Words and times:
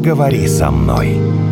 поговори 0.00 0.48
со 0.48 0.70
мной. 0.70 1.49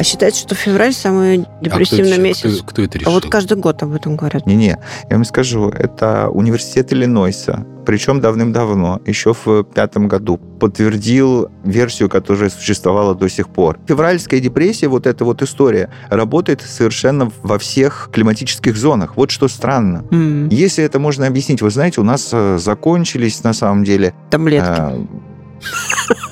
А 0.00 0.02
считается, 0.02 0.40
что 0.40 0.54
февраль 0.54 0.94
самый 0.94 1.44
депрессивный 1.60 2.12
а 2.12 2.14
кто 2.14 2.22
месяц. 2.22 2.56
Кто, 2.56 2.64
кто 2.64 2.82
это 2.82 2.98
решил? 2.98 3.10
А 3.10 3.14
вот 3.14 3.26
каждый 3.28 3.58
год 3.58 3.82
об 3.82 3.92
этом 3.92 4.16
говорят. 4.16 4.46
Не-не, 4.46 4.78
я 5.10 5.16
вам 5.16 5.26
скажу, 5.26 5.68
это 5.68 6.30
университет 6.30 6.90
Иллинойса, 6.90 7.66
причем 7.84 8.22
давным-давно, 8.22 9.02
еще 9.04 9.34
в 9.34 9.62
пятом 9.62 10.08
году, 10.08 10.38
подтвердил 10.38 11.50
версию, 11.64 12.08
которая 12.08 12.48
существовала 12.48 13.14
до 13.14 13.28
сих 13.28 13.50
пор. 13.50 13.78
Февральская 13.86 14.40
депрессия, 14.40 14.88
вот 14.88 15.06
эта 15.06 15.26
вот 15.26 15.42
история, 15.42 15.90
работает 16.08 16.62
совершенно 16.62 17.30
во 17.42 17.58
всех 17.58 18.08
климатических 18.10 18.78
зонах. 18.78 19.18
Вот 19.18 19.30
что 19.30 19.48
странно. 19.48 20.06
М, 20.10 20.48
Если 20.48 20.82
это 20.82 20.98
можно 20.98 21.26
объяснить, 21.26 21.60
вы 21.60 21.68
знаете, 21.68 22.00
у 22.00 22.04
нас 22.04 22.30
э, 22.32 22.56
закончились 22.56 23.44
на 23.44 23.52
самом 23.52 23.84
деле 23.84 24.14
Таблетки. 24.30 24.80
У 25.60 26.29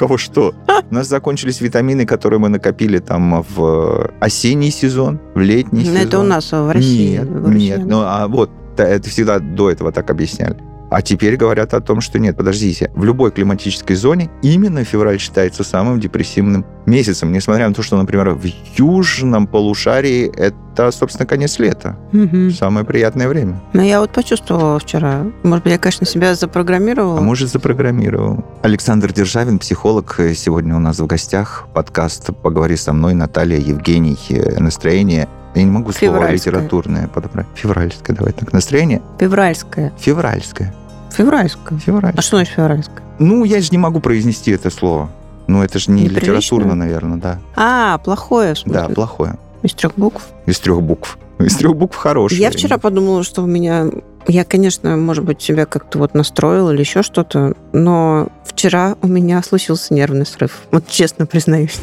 кого 0.00 0.16
что? 0.16 0.54
У 0.90 0.94
нас 0.94 1.08
закончились 1.08 1.60
витамины, 1.60 2.06
которые 2.06 2.38
мы 2.38 2.48
накопили 2.48 2.98
там 3.00 3.44
в 3.54 4.10
осенний 4.18 4.70
сезон, 4.70 5.20
в 5.34 5.40
летний 5.40 5.84
сезон. 5.84 5.96
это 5.98 6.18
у 6.18 6.22
нас 6.22 6.52
в 6.52 6.72
России. 6.72 7.18
Нет, 7.18 7.28
в 7.28 7.46
России. 7.46 7.68
нет. 7.68 7.80
Ну, 7.84 8.00
а 8.00 8.26
вот, 8.26 8.50
это 8.78 9.08
всегда 9.10 9.38
до 9.38 9.70
этого 9.70 9.92
так 9.92 10.10
объясняли. 10.10 10.56
А 10.90 11.02
теперь 11.02 11.36
говорят 11.36 11.72
о 11.72 11.80
том, 11.80 12.00
что 12.00 12.18
нет, 12.18 12.36
подождите, 12.36 12.90
в 12.94 13.04
любой 13.04 13.30
климатической 13.30 13.94
зоне 13.94 14.28
именно 14.42 14.82
февраль 14.82 15.20
считается 15.20 15.62
самым 15.62 16.00
депрессивным 16.00 16.64
месяцем, 16.84 17.32
несмотря 17.32 17.68
на 17.68 17.74
то, 17.74 17.82
что, 17.82 17.96
например, 17.96 18.30
в 18.30 18.44
южном 18.76 19.46
полушарии 19.46 20.28
это, 20.36 20.90
собственно, 20.90 21.26
конец 21.26 21.58
лета, 21.60 21.96
Мгм. 22.10 22.50
самое 22.50 22.84
приятное 22.84 23.28
время. 23.28 23.60
Ну, 23.72 23.82
я 23.82 24.00
вот 24.00 24.10
почувствовала 24.10 24.80
вчера. 24.80 25.26
Может 25.44 25.62
быть, 25.62 25.72
я, 25.72 25.78
конечно, 25.78 26.06
себя 26.06 26.34
запрограммировала. 26.34 27.18
А 27.18 27.22
может, 27.22 27.50
запрограммировал. 27.50 28.44
Александр 28.62 29.12
Державин, 29.12 29.60
психолог, 29.60 30.18
сегодня 30.34 30.74
у 30.74 30.80
нас 30.80 30.98
в 30.98 31.06
гостях. 31.06 31.68
Подкаст 31.72 32.30
«Поговори 32.42 32.74
со 32.76 32.92
мной», 32.92 33.14
Наталья, 33.14 33.58
Евгений. 33.58 34.18
Э, 34.30 34.58
Настроение. 34.58 35.28
Я 35.54 35.62
не 35.64 35.70
могу 35.70 35.92
слово 35.92 36.14
Февральское. 36.14 36.52
литературное 36.52 37.08
подобрать. 37.08 37.46
Февральское, 37.54 38.14
давай 38.16 38.32
так. 38.32 38.52
Настроение? 38.52 39.02
Февральская. 39.18 39.92
Февральское. 39.98 40.74
Февральская. 41.12 41.78
Февральское. 41.78 42.18
А 42.18 42.22
что 42.22 42.36
значит 42.36 42.54
февральская? 42.54 43.02
Ну, 43.18 43.44
я 43.44 43.60
же 43.60 43.68
не 43.70 43.78
могу 43.78 44.00
произнести 44.00 44.50
это 44.50 44.70
слово. 44.70 45.10
Ну, 45.46 45.62
это 45.62 45.78
же 45.78 45.90
не 45.90 46.08
литературно, 46.08 46.74
наверное, 46.74 47.18
да. 47.18 47.38
А, 47.56 47.98
плохое? 47.98 48.54
Да, 48.66 48.88
плохое. 48.88 49.36
Из 49.62 49.74
трех 49.74 49.94
букв. 49.96 50.28
Из 50.46 50.58
трех 50.58 50.80
букв. 50.80 51.18
Из 51.38 51.56
трех 51.56 51.74
букв 51.76 51.96
хорошее. 51.96 52.40
Я 52.40 52.50
вчера 52.50 52.78
подумала, 52.78 53.24
что 53.24 53.42
у 53.42 53.46
меня... 53.46 53.86
Я, 54.26 54.44
конечно, 54.44 54.96
может 54.96 55.24
быть, 55.24 55.40
себя 55.40 55.66
как-то 55.66 55.98
вот 55.98 56.14
настроила 56.14 56.70
или 56.70 56.80
еще 56.80 57.02
что-то, 57.02 57.54
но 57.72 58.28
вчера 58.44 58.96
у 59.02 59.06
меня 59.06 59.42
случился 59.42 59.94
нервный 59.94 60.26
срыв. 60.26 60.60
Вот 60.70 60.86
честно 60.86 61.26
признаюсь. 61.26 61.80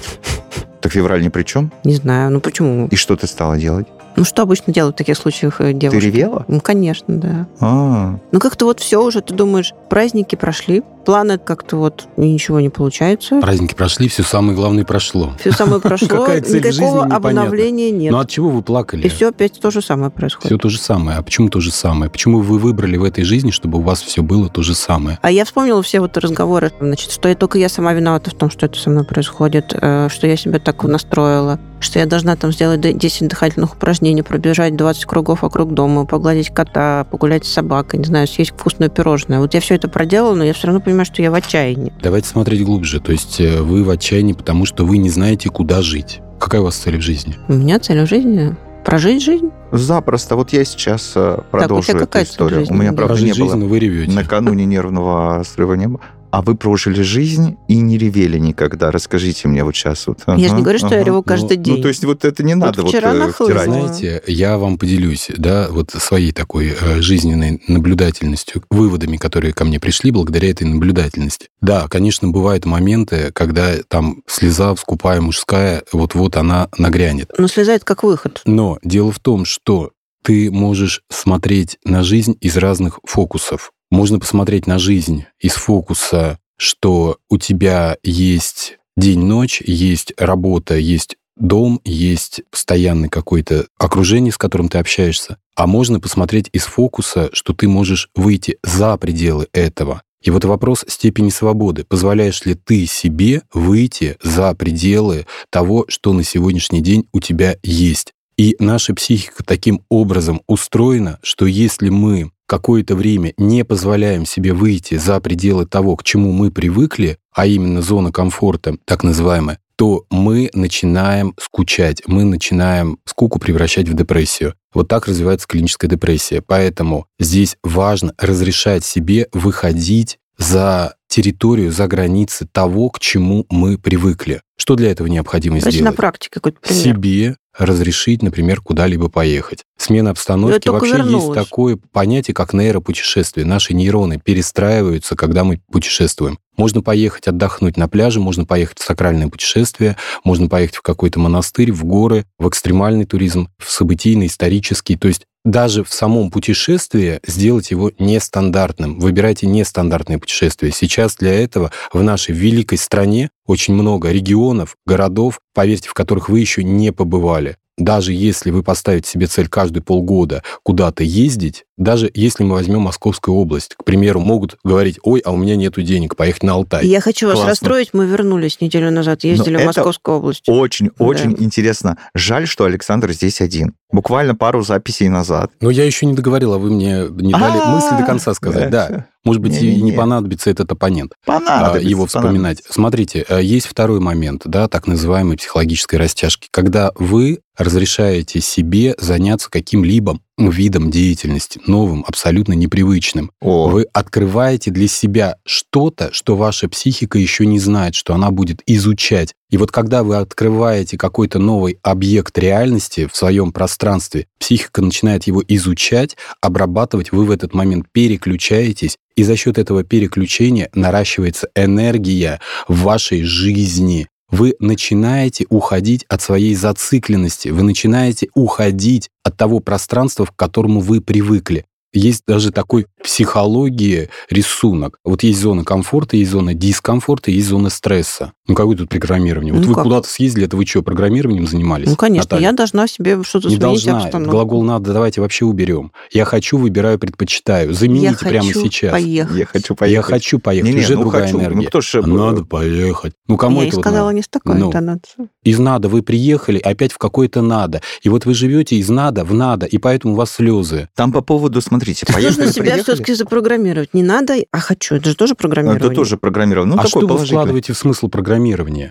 Так 0.79 0.91
февраль 0.91 1.23
ни 1.23 1.29
при 1.29 1.43
чем. 1.43 1.71
Не 1.83 1.95
знаю, 1.95 2.31
ну 2.31 2.39
почему? 2.39 2.87
И 2.87 2.95
что 2.95 3.15
ты 3.15 3.25
стала 3.27 3.57
делать? 3.57 3.87
Ну 4.17 4.23
что 4.23 4.41
обычно 4.41 4.73
делают 4.73 4.95
в 4.95 4.97
таких 4.97 5.15
случаях 5.15 5.61
э, 5.61 5.73
девушки? 5.73 5.99
Ты 6.01 6.07
ревела? 6.07 6.43
Ну, 6.47 6.59
конечно, 6.59 7.17
да. 7.17 7.47
А, 7.59 8.17
Ну, 8.31 8.39
как-то 8.39 8.65
вот 8.65 8.79
все 8.79 9.01
уже, 9.01 9.21
ты 9.21 9.35
думаешь, 9.35 9.73
праздники 9.89 10.35
прошли, 10.35 10.81
планы 11.05 11.37
как-то 11.37 11.77
вот 11.77 12.07
ничего 12.17 12.59
не 12.59 12.69
получается. 12.69 13.39
Праздники 13.39 13.75
прошли, 13.75 14.09
все 14.09 14.23
самое 14.23 14.57
главное 14.57 14.83
прошло. 14.85 15.33
Все 15.39 15.51
самое 15.51 15.79
прошло, 15.79 16.07
Какая 16.09 16.41
цель 16.41 16.61
в 16.61 16.65
жизни, 16.65 16.83
никакого 16.83 17.05
обновления 17.05 17.91
нет. 17.91 18.11
Ну 18.11 18.17
от 18.17 18.27
чего 18.29 18.49
вы 18.49 18.63
плакали? 18.63 19.03
И 19.03 19.09
все 19.09 19.29
опять 19.29 19.59
то 19.59 19.69
же 19.69 19.83
самое 19.83 20.09
происходит. 20.09 20.47
Все 20.47 20.57
то 20.57 20.67
же 20.67 20.79
самое. 20.79 21.19
А 21.19 21.21
почему 21.21 21.49
то 21.49 21.61
же 21.61 21.71
самое? 21.71 22.09
Почему 22.09 22.41
вы 22.41 22.57
выбрали 22.57 22.97
в 22.97 23.03
этой 23.03 23.23
жизни, 23.23 23.51
чтобы 23.51 23.77
у 23.77 23.81
вас 23.81 24.01
все 24.01 24.23
было 24.23 24.49
то 24.49 24.63
же 24.63 24.73
самое? 24.73 25.19
А 25.21 25.29
я 25.29 25.45
вспомнила 25.45 25.83
все 25.83 25.99
вот 25.99 26.17
разговоры, 26.17 26.71
значит, 26.79 27.11
что 27.11 27.29
я 27.29 27.35
только 27.35 27.59
я 27.59 27.69
сама 27.69 27.93
виновата 27.93 28.31
в 28.31 28.33
том, 28.33 28.49
что 28.49 28.65
это 28.65 28.79
со 28.79 28.89
мной 28.89 29.05
происходит, 29.05 29.77
э, 29.79 30.09
что 30.09 30.25
я 30.25 30.35
себя 30.35 30.59
так 30.59 30.83
настроила, 30.83 31.59
что 31.79 31.99
я 31.99 32.05
должна 32.05 32.35
там 32.35 32.51
сделать 32.51 32.81
д- 32.81 32.93
10 32.93 33.27
дыхательных 33.27 33.73
упражнений, 33.75 34.21
пробежать 34.23 34.75
20 34.75 35.05
кругов 35.05 35.41
вокруг 35.43 35.73
дома, 35.73 36.05
погладить 36.05 36.49
кота, 36.53 37.05
погулять 37.11 37.45
с 37.45 37.51
собакой, 37.53 37.99
не 37.99 38.05
знаю, 38.05 38.27
съесть 38.27 38.51
вкусное 38.51 38.89
пирожное. 38.89 39.39
Вот 39.39 39.53
я 39.53 39.59
все 39.59 39.75
это 39.75 39.87
проделала, 39.87 40.35
но 40.35 40.43
я 40.43 40.53
все 40.53 40.67
равно 40.67 40.81
понимаю, 40.81 41.05
что 41.05 41.21
я 41.21 41.29
в 41.31 41.35
отчаянии. 41.35 41.93
Давайте 42.01 42.27
смотреть 42.29 42.63
глубже. 42.63 42.99
То 42.99 43.11
есть 43.11 43.39
э, 43.39 43.61
вы 43.61 43.83
в 43.83 43.89
отчаянии, 43.89 44.33
потому 44.33 44.65
что 44.65 44.85
вы 44.85 44.97
не 44.97 45.09
знаете, 45.09 45.49
куда 45.49 45.81
жить. 45.81 46.19
Какая 46.39 46.61
у 46.61 46.65
вас 46.65 46.75
цель 46.75 46.97
в 46.97 47.01
жизни? 47.01 47.35
У 47.47 47.53
меня 47.53 47.79
цель 47.79 48.01
в 48.03 48.07
жизни 48.07 48.55
прожить 48.85 49.21
жизнь. 49.21 49.49
запросто. 49.73 50.35
Вот 50.37 50.53
я 50.53 50.63
сейчас 50.63 51.11
э, 51.15 51.39
продолжу 51.51 51.89
тебя 51.89 51.99
какая 51.99 52.23
эту 52.23 52.29
цель 52.31 52.33
историю. 52.35 52.59
жизни? 52.61 52.73
У 52.73 52.77
меня, 52.77 52.93
правда, 52.93 53.07
Прожить 53.07 53.25
не 53.25 53.33
жизнь, 53.33 53.55
было 53.57 53.65
вы 53.67 53.79
ревете. 53.79 54.11
накануне 54.13 54.65
нервного 54.65 55.43
срыва 55.43 55.73
не 55.73 55.87
было. 55.87 55.99
А 56.37 56.43
вы 56.43 56.53
прожили 56.53 57.01
жизнь 57.01 57.57
и 57.67 57.77
не 57.77 57.97
ревели 57.97 58.37
никогда. 58.37 58.91
Расскажите 58.91 59.47
мне 59.47 59.63
вот 59.63 59.75
сейчас. 59.75 60.05
Вот. 60.05 60.19
я 60.27 60.35
же 60.35 60.39
не 60.41 60.45
Ага, 60.49 60.61
говорю, 60.61 60.77
что 60.77 60.89
я 60.89 60.97
ага. 60.97 61.03
реву 61.05 61.23
каждый 61.23 61.57
Ну, 61.57 61.63
день. 61.63 61.75
Ну, 61.77 61.81
то 61.81 61.87
есть 61.87 62.05
вот 62.05 62.25
это 62.25 62.43
не 62.43 62.53
надо 62.53 62.83
вот, 62.83 62.89
вчера 62.91 63.09
э, 63.11 63.17
нахлынуло. 63.17 63.59
втирать. 63.63 63.87
Знаете, 63.97 64.21
я 64.27 64.59
вам 64.59 64.77
поделюсь, 64.77 65.31
да, 65.35 65.67
вот 65.71 65.89
своей 65.89 66.31
такой 66.33 66.75
э, 66.79 67.01
жизненной 67.01 67.59
наблюдательностью, 67.67 68.63
выводами, 68.69 69.17
которые 69.17 69.51
ко 69.51 69.65
мне 69.65 69.79
пришли 69.79 70.11
благодаря 70.11 70.51
этой 70.51 70.67
наблюдательности. 70.67 71.47
Да, 71.59 71.87
конечно, 71.87 72.27
бывают 72.27 72.65
моменты, 72.65 73.31
когда 73.33 73.71
там 73.87 74.21
слеза 74.27 74.75
скупая 74.75 75.19
мужская, 75.21 75.81
вот-вот 75.91 76.37
она 76.37 76.69
нагрянет. 76.77 77.31
Но 77.39 77.47
слезает 77.47 77.83
как 77.83 78.03
выход. 78.03 78.43
Но 78.45 78.77
дело 78.83 79.11
в 79.11 79.17
том, 79.17 79.43
что 79.43 79.89
ты 80.27 80.51
можешь 80.51 81.03
смотреть 81.09 81.77
на 81.85 82.03
жизнь 82.03 82.37
из 82.41 82.57
разных 82.57 82.99
фокусов. 83.05 83.71
Можно 83.89 84.19
посмотреть 84.19 84.67
на 84.67 84.77
жизнь 84.77 85.23
из 85.39 85.53
фокуса, 85.53 86.37
что 86.57 87.19
у 87.29 87.37
тебя 87.37 87.95
есть 88.03 88.77
день-ночь, 88.97 89.63
есть 89.65 90.11
работа, 90.17 90.75
есть 90.75 91.15
дом, 91.37 91.79
есть 91.85 92.41
постоянный 92.51 93.07
какое-то 93.07 93.67
окружение, 93.77 94.33
с 94.33 94.37
которым 94.37 94.67
ты 94.67 94.79
общаешься. 94.79 95.37
А 95.55 95.65
можно 95.65 96.01
посмотреть 96.01 96.49
из 96.51 96.65
фокуса, 96.65 97.29
что 97.31 97.53
ты 97.53 97.69
можешь 97.69 98.09
выйти 98.13 98.57
за 98.63 98.97
пределы 98.97 99.47
этого. 99.53 100.01
И 100.21 100.29
вот 100.29 100.43
вопрос 100.43 100.83
степени 100.89 101.29
свободы. 101.29 101.85
Позволяешь 101.85 102.43
ли 102.43 102.53
ты 102.53 102.85
себе 102.85 103.43
выйти 103.53 104.17
за 104.21 104.53
пределы 104.55 105.25
того, 105.49 105.85
что 105.87 106.11
на 106.11 106.25
сегодняшний 106.25 106.81
день 106.81 107.07
у 107.13 107.21
тебя 107.21 107.55
есть? 107.63 108.13
И 108.37 108.55
наша 108.59 108.93
психика 108.93 109.43
таким 109.43 109.81
образом 109.89 110.41
устроена, 110.47 111.17
что 111.23 111.47
если 111.47 111.89
мы 111.89 112.31
какое-то 112.45 112.95
время 112.95 113.33
не 113.37 113.65
позволяем 113.65 114.25
себе 114.25 114.53
выйти 114.53 114.95
за 114.95 115.19
пределы 115.19 115.65
того, 115.65 115.95
к 115.95 116.03
чему 116.03 116.31
мы 116.31 116.51
привыкли, 116.51 117.17
а 117.33 117.45
именно 117.45 117.81
зона 117.81 118.11
комфорта, 118.11 118.77
так 118.85 119.03
называемая, 119.03 119.59
то 119.75 120.05
мы 120.09 120.49
начинаем 120.53 121.33
скучать, 121.39 122.01
мы 122.07 122.23
начинаем 122.23 122.99
скуку 123.05 123.37
превращать 123.37 123.89
в 123.89 123.93
депрессию. 123.93 124.55
Вот 124.73 124.87
так 124.87 125.07
развивается 125.07 125.47
клиническая 125.47 125.89
депрессия. 125.89 126.41
Поэтому 126.41 127.05
здесь 127.19 127.57
важно 127.63 128.13
разрешать 128.17 128.85
себе 128.85 129.27
выходить 129.33 130.19
за 130.37 130.95
территорию, 131.07 131.71
за 131.71 131.87
границы 131.87 132.47
того, 132.51 132.89
к 132.89 132.99
чему 132.99 133.45
мы 133.49 133.77
привыкли. 133.77 134.41
Что 134.57 134.75
для 134.75 134.91
этого 134.91 135.07
необходимо 135.07 135.59
Давайте 135.59 135.77
на 135.77 135.81
сделать? 135.81 135.97
практике 135.97 136.29
какой-то 136.31 136.59
пример. 136.59 136.83
себе 136.83 137.35
разрешить, 137.57 138.21
например, 138.21 138.61
куда-либо 138.61 139.09
поехать. 139.09 139.63
Смена 139.77 140.11
обстановки. 140.11 140.67
Вообще 140.69 140.89
есть 140.89 140.97
вернулась. 140.99 141.37
такое 141.37 141.79
понятие, 141.91 142.33
как 142.35 142.53
нейропутешествие. 142.53 143.45
Наши 143.45 143.73
нейроны 143.73 144.19
перестраиваются, 144.23 145.15
когда 145.15 145.43
мы 145.43 145.59
путешествуем. 145.71 146.37
Можно 146.55 146.81
поехать 146.81 147.27
отдохнуть 147.27 147.77
на 147.77 147.87
пляже, 147.87 148.19
можно 148.19 148.45
поехать 148.45 148.79
в 148.79 148.83
сакральное 148.83 149.27
путешествие, 149.27 149.95
можно 150.23 150.49
поехать 150.49 150.77
в 150.77 150.81
какой-то 150.81 151.19
монастырь, 151.19 151.71
в 151.71 151.83
горы, 151.83 152.25
в 152.39 152.47
экстремальный 152.47 153.05
туризм, 153.05 153.49
в 153.59 153.71
событийный, 153.71 154.27
исторический. 154.27 154.95
То 154.95 155.07
есть 155.07 155.25
даже 155.51 155.83
в 155.83 155.93
самом 155.93 156.29
путешествии 156.29 157.19
сделать 157.25 157.71
его 157.71 157.91
нестандартным. 157.99 158.99
Выбирайте 158.99 159.47
нестандартные 159.47 160.19
путешествия. 160.19 160.71
Сейчас 160.71 161.15
для 161.15 161.33
этого 161.33 161.71
в 161.93 162.03
нашей 162.03 162.35
великой 162.35 162.77
стране 162.77 163.29
очень 163.45 163.73
много 163.73 164.11
регионов, 164.11 164.75
городов, 164.85 165.39
поверьте, 165.53 165.89
в 165.89 165.93
которых 165.93 166.27
вы 166.27 166.41
еще 166.41 166.63
не 166.63 166.91
побывали. 166.91 167.55
Даже 167.77 168.11
если 168.11 168.51
вы 168.51 168.63
поставите 168.63 169.09
себе 169.09 169.27
цель 169.27 169.47
каждые 169.47 169.83
полгода 169.83 170.43
куда-то 170.63 171.03
ездить, 171.03 171.63
даже 171.77 172.09
если 172.13 172.43
мы 172.43 172.55
возьмем 172.55 172.81
Московскую 172.81 173.35
область, 173.35 173.75
к 173.75 173.83
примеру, 173.83 174.19
могут 174.19 174.57
говорить, 174.63 174.99
ой, 175.03 175.19
а 175.19 175.31
у 175.31 175.37
меня 175.37 175.55
нету 175.55 175.81
денег, 175.81 176.15
поехать 176.15 176.43
на 176.43 176.53
Алтай. 176.53 176.85
Я 176.87 177.01
хочу 177.01 177.27
вас 177.27 177.35
Классно. 177.35 177.49
расстроить. 177.51 177.89
Мы 177.93 178.05
вернулись 178.07 178.59
неделю 178.61 178.91
назад, 178.91 179.23
ездили 179.23 179.55
Но 179.57 179.61
в 179.63 179.65
Московскую 179.65 180.17
область. 180.17 180.43
Очень, 180.47 180.91
очень 180.97 181.35
Да. 181.35 181.43
интересно. 181.43 181.97
Жаль, 182.15 182.47
что 182.47 182.65
Александр 182.65 183.11
здесь 183.13 183.41
один. 183.41 183.73
Буквально 183.91 184.35
пару 184.35 184.63
записей 184.63 185.07
назад. 185.07 185.51
Но 185.61 185.69
я 185.69 185.85
еще 185.85 186.05
не 186.07 186.13
договорил, 186.13 186.53
а 186.53 186.57
вы 186.57 186.71
мне 186.71 187.07
не 187.09 187.31
дали 187.31 187.59
А, 187.63 187.71
мысли 187.71 187.95
до 187.97 188.03
конца 188.05 188.33
сказать. 188.33 188.69
Да, 188.69 189.05
может 189.23 189.41
быть, 189.41 189.61
и 189.61 189.81
не 189.81 189.91
понадобится 189.93 190.49
этот 190.49 190.71
оппонент. 190.71 191.13
а, 191.25 191.39
Понадобится, 191.39 191.87
его 191.89 192.05
вспоминать. 192.05 192.63
Смотрите, 192.69 193.25
э, 193.29 193.41
есть 193.41 193.65
второй 193.67 193.99
момент, 194.01 194.41
да, 194.45 194.67
так 194.67 194.87
называемой 194.87 195.37
психологической 195.37 195.99
растяжки, 195.99 196.47
когда 196.51 196.91
вы 196.95 197.39
разрешаете 197.57 198.41
себе 198.41 198.95
заняться 198.99 199.49
каким-либо 199.49 200.19
видом 200.37 200.91
деятельности, 200.91 201.59
новым, 201.65 202.05
абсолютно 202.07 202.53
непривычным. 202.53 203.31
О, 203.41 203.69
Вы 203.69 203.87
открываете 203.93 204.71
для 204.71 204.87
себя 204.87 205.37
что-то, 205.45 206.13
что 206.13 206.35
ваша 206.35 206.69
психика 206.69 207.17
еще 207.17 207.45
не 207.45 207.59
знает, 207.59 207.95
что 207.95 208.13
она 208.13 208.31
будет 208.31 208.61
изучать. 208.65 209.33
И 209.49 209.57
вот 209.57 209.71
когда 209.71 210.03
вы 210.03 210.17
открываете 210.17 210.97
какой-то 210.97 211.39
новый 211.39 211.79
объект 211.81 212.37
реальности 212.37 213.07
в 213.11 213.15
своем 213.15 213.51
пространстве, 213.51 214.27
психика 214.39 214.81
начинает 214.81 215.25
его 215.25 215.43
изучать, 215.47 216.17
обрабатывать, 216.41 217.11
вы 217.11 217.25
в 217.25 217.31
этот 217.31 217.53
момент 217.53 217.87
переключаетесь, 217.91 218.97
и 219.15 219.23
за 219.23 219.35
счет 219.35 219.57
этого 219.57 219.83
переключения 219.83 220.69
наращивается 220.73 221.49
энергия 221.55 222.39
в 222.67 222.81
вашей 222.81 223.23
жизни. 223.23 224.07
Вы 224.29 224.55
начинаете 224.59 225.45
уходить 225.49 226.05
от 226.09 226.21
своей 226.21 226.53
зацикленности, 226.53 227.49
вы 227.49 227.63
начинаете 227.63 228.27
уходить 228.33 229.09
от 229.23 229.37
того 229.37 229.59
пространства, 229.59 230.25
к 230.25 230.35
которому 230.35 230.81
вы 230.81 231.01
привыкли. 231.01 231.65
Есть 231.93 232.23
даже 232.27 232.51
такой 232.51 232.87
психологии 233.01 234.09
рисунок. 234.29 234.99
Вот 235.05 235.23
есть 235.23 235.39
зона 235.39 235.63
комфорта, 235.63 236.17
есть 236.17 236.31
зона 236.31 236.53
дискомфорта, 236.53 237.31
есть 237.31 237.47
зона 237.47 237.69
стресса. 237.69 238.33
Ну, 238.47 238.55
какое 238.55 238.77
тут 238.77 238.89
программирование? 238.89 239.53
Вот 239.53 239.61
Ну, 239.63 239.67
вы 239.69 239.73
как? 239.75 239.83
куда-то 239.83 240.07
съездили, 240.07 240.45
это 240.45 240.55
вы 240.55 240.65
что, 240.65 240.81
программированием 240.81 241.47
занимались? 241.47 241.87
Ну, 241.89 241.95
конечно, 241.95 242.23
Наталья? 242.25 242.47
я 242.47 242.51
должна 242.53 242.87
себе 242.87 243.21
что-то 243.23 243.49
Не 243.49 243.55
сменить 243.57 243.61
должна. 243.85 243.97
обстановку. 244.03 244.31
Глагол 244.31 244.63
надо, 244.63 244.93
давайте 244.93 245.19
вообще 245.21 245.45
уберем. 245.45 245.91
Я 246.11 246.25
хочу, 246.25 246.57
выбираю, 246.57 246.97
предпочитаю. 246.97 247.69
я 247.69 247.73
Замените 247.73 248.09
хочу 248.15 248.29
прямо 248.29 248.53
сейчас. 248.53 248.91
поехать. 248.91 249.37
я 249.37 249.45
хочу 249.45 249.75
поехать. 249.75 249.93
Я 249.95 250.01
хочу 250.01 250.39
поехать. 250.39 250.69
Не-не, 250.71 250.83
Уже 250.85 250.95
ну 250.95 251.01
другая 251.01 251.23
хочу. 251.23 251.37
Ну, 251.37 251.43
энергия. 251.43 251.67
кто 251.67 251.81
ж, 251.81 251.95
э, 251.95 252.01
Надо 252.01 252.45
поехать. 252.45 253.13
Ну, 253.27 253.35
кому 253.37 253.61
я 253.61 253.67
это 253.67 253.75
вот 253.77 253.83
сказала 253.83 254.05
надо? 254.07 254.15
не 254.15 254.21
с 254.23 254.27
такой 254.29 254.55
Ну. 254.55 254.67
интонацией. 254.67 255.27
Из 255.43 255.59
надо 255.59 255.89
вы 255.89 256.01
приехали, 256.01 256.59
опять 256.59 256.93
в 256.93 256.97
какое-то 256.97 257.41
надо. 257.41 257.81
И 258.01 258.09
вот 258.09 258.25
вы 258.25 258.33
живете 258.33 258.77
из 258.77 258.87
надо 258.89 259.25
в 259.25 259.33
надо, 259.33 259.65
и 259.65 259.77
поэтому 259.77 260.13
у 260.13 260.17
вас 260.17 260.31
слезы. 260.31 260.87
Там 260.95 261.11
по 261.11 261.19
поводу, 261.21 261.59
смотрите, 261.61 262.05
поехали, 262.05 262.45
Нужно 262.45 262.53
себя 262.53 262.77
все-таки 262.81 263.13
запрограммировать. 263.13 263.93
Не 263.93 264.03
надо, 264.03 264.35
а 264.51 264.59
хочу. 264.59 264.95
Это 264.95 265.09
же 265.09 265.15
тоже 265.15 265.35
программирование. 265.35 265.85
Это 265.87 265.95
тоже 265.95 266.15
программирование. 266.17 266.75
Ну, 266.75 266.81
а 266.81 266.87
что 266.87 266.99
вы 267.05 267.17
вкладываете 267.17 267.73
в 267.73 267.77
смысл 267.77 268.07
программирования? 268.07 268.36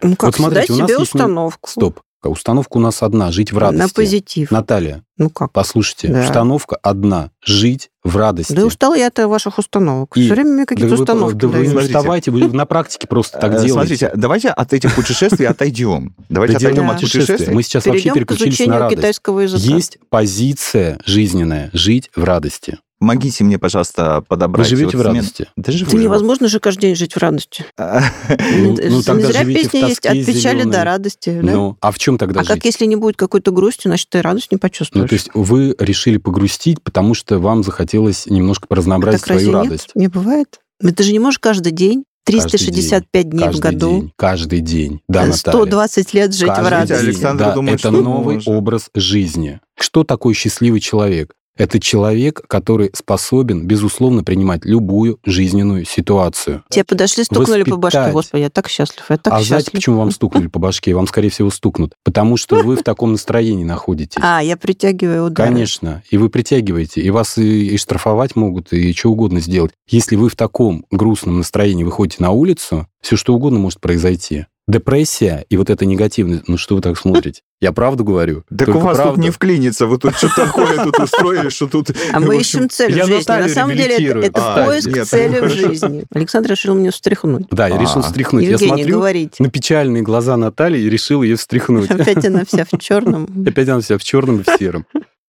Ну 0.02 0.16
как, 0.16 0.28
вот 0.28 0.34
смотрите, 0.36 0.72
у 0.72 0.76
нас 0.76 0.86
себе 0.90 0.98
есть... 1.00 1.14
не- 1.14 1.18
установку. 1.20 1.70
Стоп. 1.70 2.00
Установка 2.24 2.76
у 2.78 2.80
нас 2.80 3.04
одна– 3.04 3.30
жить 3.32 3.52
в 3.52 3.58
радости. 3.58 3.82
На 3.82 3.88
позитив. 3.88 4.50
Наталья, 4.50 5.04
Ну 5.16 5.30
как? 5.30 5.52
послушайте, 5.52 6.08
Да. 6.08 6.22
установка 6.24 6.76
одна– 6.82 7.30
жить 7.44 7.90
в 8.02 8.16
радости. 8.16 8.52
Да 8.52 8.64
устала 8.66 8.94
я 8.96 9.06
от 9.08 9.18
ваших 9.18 9.58
установок. 9.58 10.16
И- 10.16 10.24
Все 10.24 10.34
время 10.34 10.50
мне 10.50 10.66
какие-то 10.66 10.90
Да 10.90 10.96
вы- 10.96 11.02
установки 11.02 11.36
да 11.36 11.46
вы 11.46 11.52
не 11.52 11.58
дают. 11.60 11.70
Смотрите. 11.72 11.96
уставайте, 11.98 12.30
вы 12.32 12.48
на 12.48 12.66
практике 12.66 13.06
просто 13.06 13.38
так 13.38 13.50
Э, 13.52 13.54
делаете. 13.64 13.72
Смотрите, 13.72 14.10
давайте 14.16 14.48
от 14.48 14.72
этих 14.72 14.92
путешествий 14.96 15.46
отойдем. 15.46 16.16
Давайте 16.28 16.54
Да 16.54 16.58
отойдем 16.66 16.90
от 16.90 17.00
путешествий. 17.00 17.54
Мы 17.54 17.62
сейчас 17.62 17.86
вообще 17.86 18.10
переключились 18.12 18.66
на 18.66 18.78
радость. 18.80 18.96
китайского 18.96 19.40
языка. 19.40 19.62
Есть 19.76 19.98
позиция 20.10 20.98
жизненная– 21.06 21.70
жить 21.72 22.10
в 22.16 22.24
радости. 22.24 22.78
Помогите 22.98 23.44
мне, 23.44 23.58
пожалуйста, 23.58 24.16
Вы 24.20 24.22
подобрать. 24.22 24.68
живете 24.68 24.96
вот 24.96 25.04
в 25.04 25.08
смен- 25.08 25.16
радости? 25.16 25.48
Да 25.56 25.70
живу, 25.72 25.90
Это 25.90 25.98
невозможно 25.98 26.48
же 26.48 26.60
каждый 26.60 26.80
день 26.82 26.96
жить 26.96 27.14
в 27.14 27.18
радости. 27.18 27.64
Ну, 27.78 28.72
Не- 28.72 28.88
ну, 28.88 29.02
тогда 29.02 29.28
зря 29.28 29.44
песня 29.44 29.86
есть 29.86 30.06
от 30.06 30.24
печали 30.24 30.62
до 30.62 30.82
радости. 30.84 31.38
Ну, 31.42 31.76
а 31.80 31.90
в 31.90 31.98
чем 31.98 32.16
тогда 32.16 32.40
а 32.40 32.44
как 32.44 32.64
если 32.64 32.86
не 32.86 32.96
будет 32.96 33.16
какой-то 33.16 33.50
грусти, 33.50 33.88
значит, 33.88 34.08
ты 34.08 34.22
радость 34.22 34.50
не 34.50 34.58
почувствуешь. 34.58 35.02
Ну, 35.02 35.08
то 35.08 35.14
есть 35.14 35.30
вы 35.34 35.74
решили 35.78 36.16
погрустить, 36.16 36.82
потому 36.82 37.14
что 37.14 37.38
вам 37.38 37.62
захотелось 37.62 38.26
немножко 38.26 38.66
разнообразить 38.70 39.22
свою 39.24 39.52
радость. 39.52 39.90
Не 39.94 40.08
бывает. 40.08 40.60
Но 40.80 40.90
ты 40.90 41.02
же 41.02 41.12
не 41.12 41.18
можешь 41.18 41.38
каждый 41.38 41.72
день, 41.72 42.04
Каждый 42.24 42.58
365 42.58 43.30
дней 43.30 43.38
в 43.38 43.46
каждый 43.46 43.60
году, 43.60 43.90
день, 44.00 44.12
каждый 44.16 44.60
день. 44.60 45.00
Да, 45.08 45.22
э, 45.22 45.26
Наталья. 45.26 45.36
120 45.38 46.12
лет 46.14 46.34
жить 46.34 46.48
Каждый 46.48 46.64
в 46.64 46.68
радости. 46.68 47.04
Александр 47.04 47.44
Да, 47.44 47.52
думает, 47.52 47.78
это 47.78 47.88
что 47.90 48.00
новый 48.02 48.34
может. 48.34 48.48
образ 48.48 48.90
жизни. 48.94 49.60
Что 49.78 50.02
такое 50.02 50.34
счастливый 50.34 50.80
человек? 50.80 51.34
Это 51.56 51.80
человек, 51.80 52.42
который 52.46 52.90
способен, 52.94 53.66
безусловно, 53.66 54.22
принимать 54.22 54.64
любую 54.64 55.18
жизненную 55.24 55.84
ситуацию. 55.84 56.62
Тебе 56.68 56.84
подошли, 56.84 57.24
стукнули 57.24 57.62
по 57.62 57.76
башке. 57.76 57.98
Воспитать. 57.98 58.12
Господи, 58.12 58.42
я 58.42 58.50
так 58.50 58.68
счастлив, 58.68 59.04
я 59.08 59.16
так 59.16 59.32
а 59.32 59.36
счастлив. 59.36 59.48
знаете, 59.48 59.70
почему 59.70 59.98
вам 59.98 60.10
стукнули 60.10 60.46
по 60.48 60.58
башке? 60.58 60.94
Вам, 60.94 61.06
скорее 61.06 61.30
всего, 61.30 61.50
стукнут. 61.50 61.94
Потому 62.04 62.36
что 62.36 62.56
вы 62.56 62.76
в 62.76 62.82
таком 62.82 63.12
настроении 63.12 63.64
находитесь. 63.64 64.20
А, 64.22 64.42
я 64.42 64.56
притягиваю 64.56 65.26
удары. 65.26 65.50
Конечно. 65.50 66.02
И 66.10 66.16
вы 66.16 66.28
притягиваете, 66.28 67.00
и 67.00 67.10
вас 67.10 67.38
и, 67.38 67.68
и 67.68 67.78
штрафовать 67.78 68.36
могут, 68.36 68.72
и 68.72 68.92
что 68.92 69.10
угодно 69.10 69.40
сделать. 69.40 69.72
Если 69.88 70.16
вы 70.16 70.28
в 70.28 70.36
таком 70.36 70.84
грустном 70.90 71.38
настроении 71.38 71.84
выходите 71.84 72.22
на 72.22 72.30
улицу, 72.30 72.86
все 73.00 73.16
что 73.16 73.34
угодно 73.34 73.58
может 73.58 73.80
произойти. 73.80 74.46
Депрессия 74.68 75.46
и 75.48 75.56
вот 75.56 75.70
это 75.70 75.86
негативность. 75.86 76.48
Ну 76.48 76.56
что 76.56 76.74
вы 76.74 76.80
так 76.80 76.98
смотрите? 76.98 77.42
Я 77.60 77.72
правду 77.72 78.02
говорю. 78.04 78.42
Так 78.56 78.68
у 78.68 78.78
вас 78.80 78.96
правду. 78.96 79.14
тут 79.14 79.24
не 79.24 79.30
вклинится. 79.30 79.86
Вы 79.86 79.96
тут 79.96 80.16
что-то 80.16 80.46
такое 80.46 80.82
тут 80.84 80.98
устроили, 80.98 81.48
что 81.50 81.68
тут... 81.68 81.90
А 82.12 82.18
в 82.18 82.24
мы 82.26 82.34
общем, 82.36 82.40
ищем 82.64 82.70
цель 82.70 82.92
в 82.92 83.06
жизни. 83.06 83.32
На 83.40 83.48
самом 83.48 83.76
деле 83.76 83.96
это, 84.24 84.54
А, 84.54 84.66
поиск 84.66 85.04
цели 85.04 85.38
в 85.40 85.48
жизни. 85.54 86.04
Александр 86.12 86.50
решил 86.50 86.74
меня 86.74 86.90
встряхнуть. 86.90 87.46
Да, 87.50 87.68
я 87.68 87.78
решил 87.78 88.00
А, 88.00 88.02
встряхнуть. 88.02 88.44
я 88.44 88.58
смотрю 88.58 89.00
на 89.38 89.50
печальные 89.50 90.02
глаза 90.02 90.36
Натальи 90.36 90.80
и 90.82 90.90
решил 90.90 91.22
ее 91.22 91.36
встряхнуть. 91.36 91.88
Опять 91.88 92.24
она 92.24 92.44
вся 92.44 92.64
в 92.70 92.76
черном. 92.80 93.28
Опять 93.46 93.68
она 93.68 93.80
вся 93.80 93.98
в 93.98 94.02
черном 94.02 94.40
и 94.40 94.42
в 94.42 94.58
сером. 94.58 94.84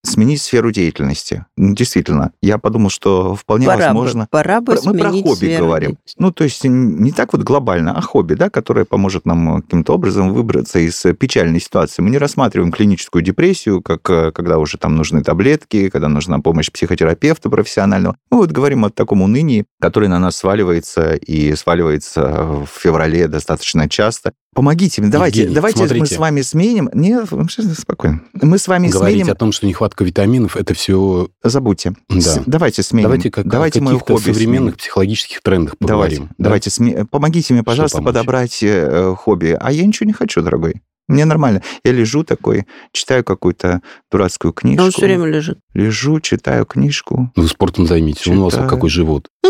Сменить 0.08 0.42
сферу 0.42 0.72
деятельности. 0.72 1.46
Ну, 1.58 1.76
Действительно. 1.76 2.32
Я 2.42 2.58
подумал, 2.58 2.90
что 2.90 3.36
вполне 3.36 3.66
Пора 3.66 3.88
возможно... 3.88 4.24
бы, 4.24 4.28
пора 4.32 4.62
бы 4.62 4.78
мы 4.84 4.98
про 4.98 5.12
хобби 5.12 5.36
сферу 5.36 5.66
говорим. 5.66 5.98
Ну, 6.18 6.32
то 6.32 6.44
есть 6.44 6.64
не 6.64 7.12
так 7.12 7.34
вот 7.34 7.44
глобально, 7.44 7.98
а 7.98 8.02
хобби, 8.02 8.36
да, 8.36 8.50
которое 8.50 8.86
поможет 8.86 9.26
нам 9.26 9.62
каким-то 9.62 9.94
образом 9.94 10.34
выбраться 10.34 10.80
из 10.80 11.06
э, 11.06 11.14
печальной 11.14 11.60
ситуации. 11.60 12.02
Мы 12.02 12.10
не 12.10 12.18
рассматриваем 12.18 12.72
клиническую 12.72 13.22
депрессию, 13.22 13.82
как 13.82 14.10
э, 14.10 14.32
когда 14.32 14.60
уже 14.60 14.78
там 14.78 14.96
нужны 14.96 15.24
таблетки, 15.24 15.90
когда 15.90 16.08
нужна 16.08 16.40
помощь 16.40 16.72
психотерапевта 16.72 17.50
профессионального. 17.50 18.16
Мы 18.32 18.38
вот 18.38 18.52
говорим 18.52 18.86
о 18.86 18.90
таком 18.90 19.22
унынии, 19.22 19.66
которое 19.82 20.08
на 20.08 20.20
нас 20.20 20.38
сваливается 20.38 21.16
и 21.16 21.54
сваливается 21.56 22.46
в 22.46 22.68
феврале 22.68 23.28
достаточно 23.28 23.90
часто. 23.90 24.32
Помогите 24.58 25.04
мне, 25.04 25.12
давайте, 25.12 25.42
Евгений, 25.42 25.54
давайте 25.56 25.82
мы 25.84 25.88
смотрите. 25.88 26.16
с 26.16 26.18
вами 26.18 26.42
сменим. 26.42 26.90
Нет, 26.92 27.30
спокойно. 27.78 28.22
Мы 28.34 28.58
с 28.58 28.68
вами 28.68 28.88
Говорить 28.88 29.18
сменим. 29.20 29.32
о 29.32 29.36
том, 29.36 29.52
что 29.52 29.68
нехватка 29.68 30.04
витаминов, 30.04 30.58
это 30.58 30.74
все... 30.74 31.30
Забудьте. 31.44 31.94
Да. 32.10 32.20
С- 32.20 32.42
Давайте 32.48 32.82
сменим. 32.82 33.04
Давайте 33.04 33.30
как, 33.30 33.48
давайте 33.48 33.80
о 33.82 33.84
каких-то 33.86 34.14
хобби 34.14 34.32
современных 34.32 34.74
сменим. 34.74 34.78
психологических 34.80 35.44
трендах 35.44 35.76
Давайте, 35.80 36.16
поговорим. 36.16 36.36
да? 36.40 36.44
давайте, 36.46 36.70
сме- 36.72 37.06
помогите 37.06 37.54
мне, 37.54 37.62
пожалуйста, 37.62 38.02
подобрать 38.02 38.58
э, 38.64 39.14
хобби. 39.16 39.56
А 39.60 39.72
я 39.72 39.86
ничего 39.86 40.08
не 40.08 40.14
хочу, 40.14 40.42
дорогой. 40.42 40.82
Мне 41.08 41.26
нормально. 41.26 41.62
Я 41.86 41.92
лежу 41.92 42.24
такой, 42.24 42.66
читаю 42.94 43.24
какую-то 43.24 43.82
дурацкую 44.12 44.54
книжку. 44.54 44.86
Он 44.86 44.90
все 44.92 45.06
время 45.06 45.26
лежит. 45.28 45.60
Лежу, 45.76 46.20
читаю 46.20 46.66
книжку. 46.66 47.32
Ну, 47.36 47.44
Вы 47.44 47.48
спортом 47.48 47.86
займитесь. 47.86 48.26
Он 48.28 48.40
у 48.40 48.44
вас 48.46 48.54
Читаю. 48.54 48.70
какой 48.70 48.90
живот. 48.90 49.28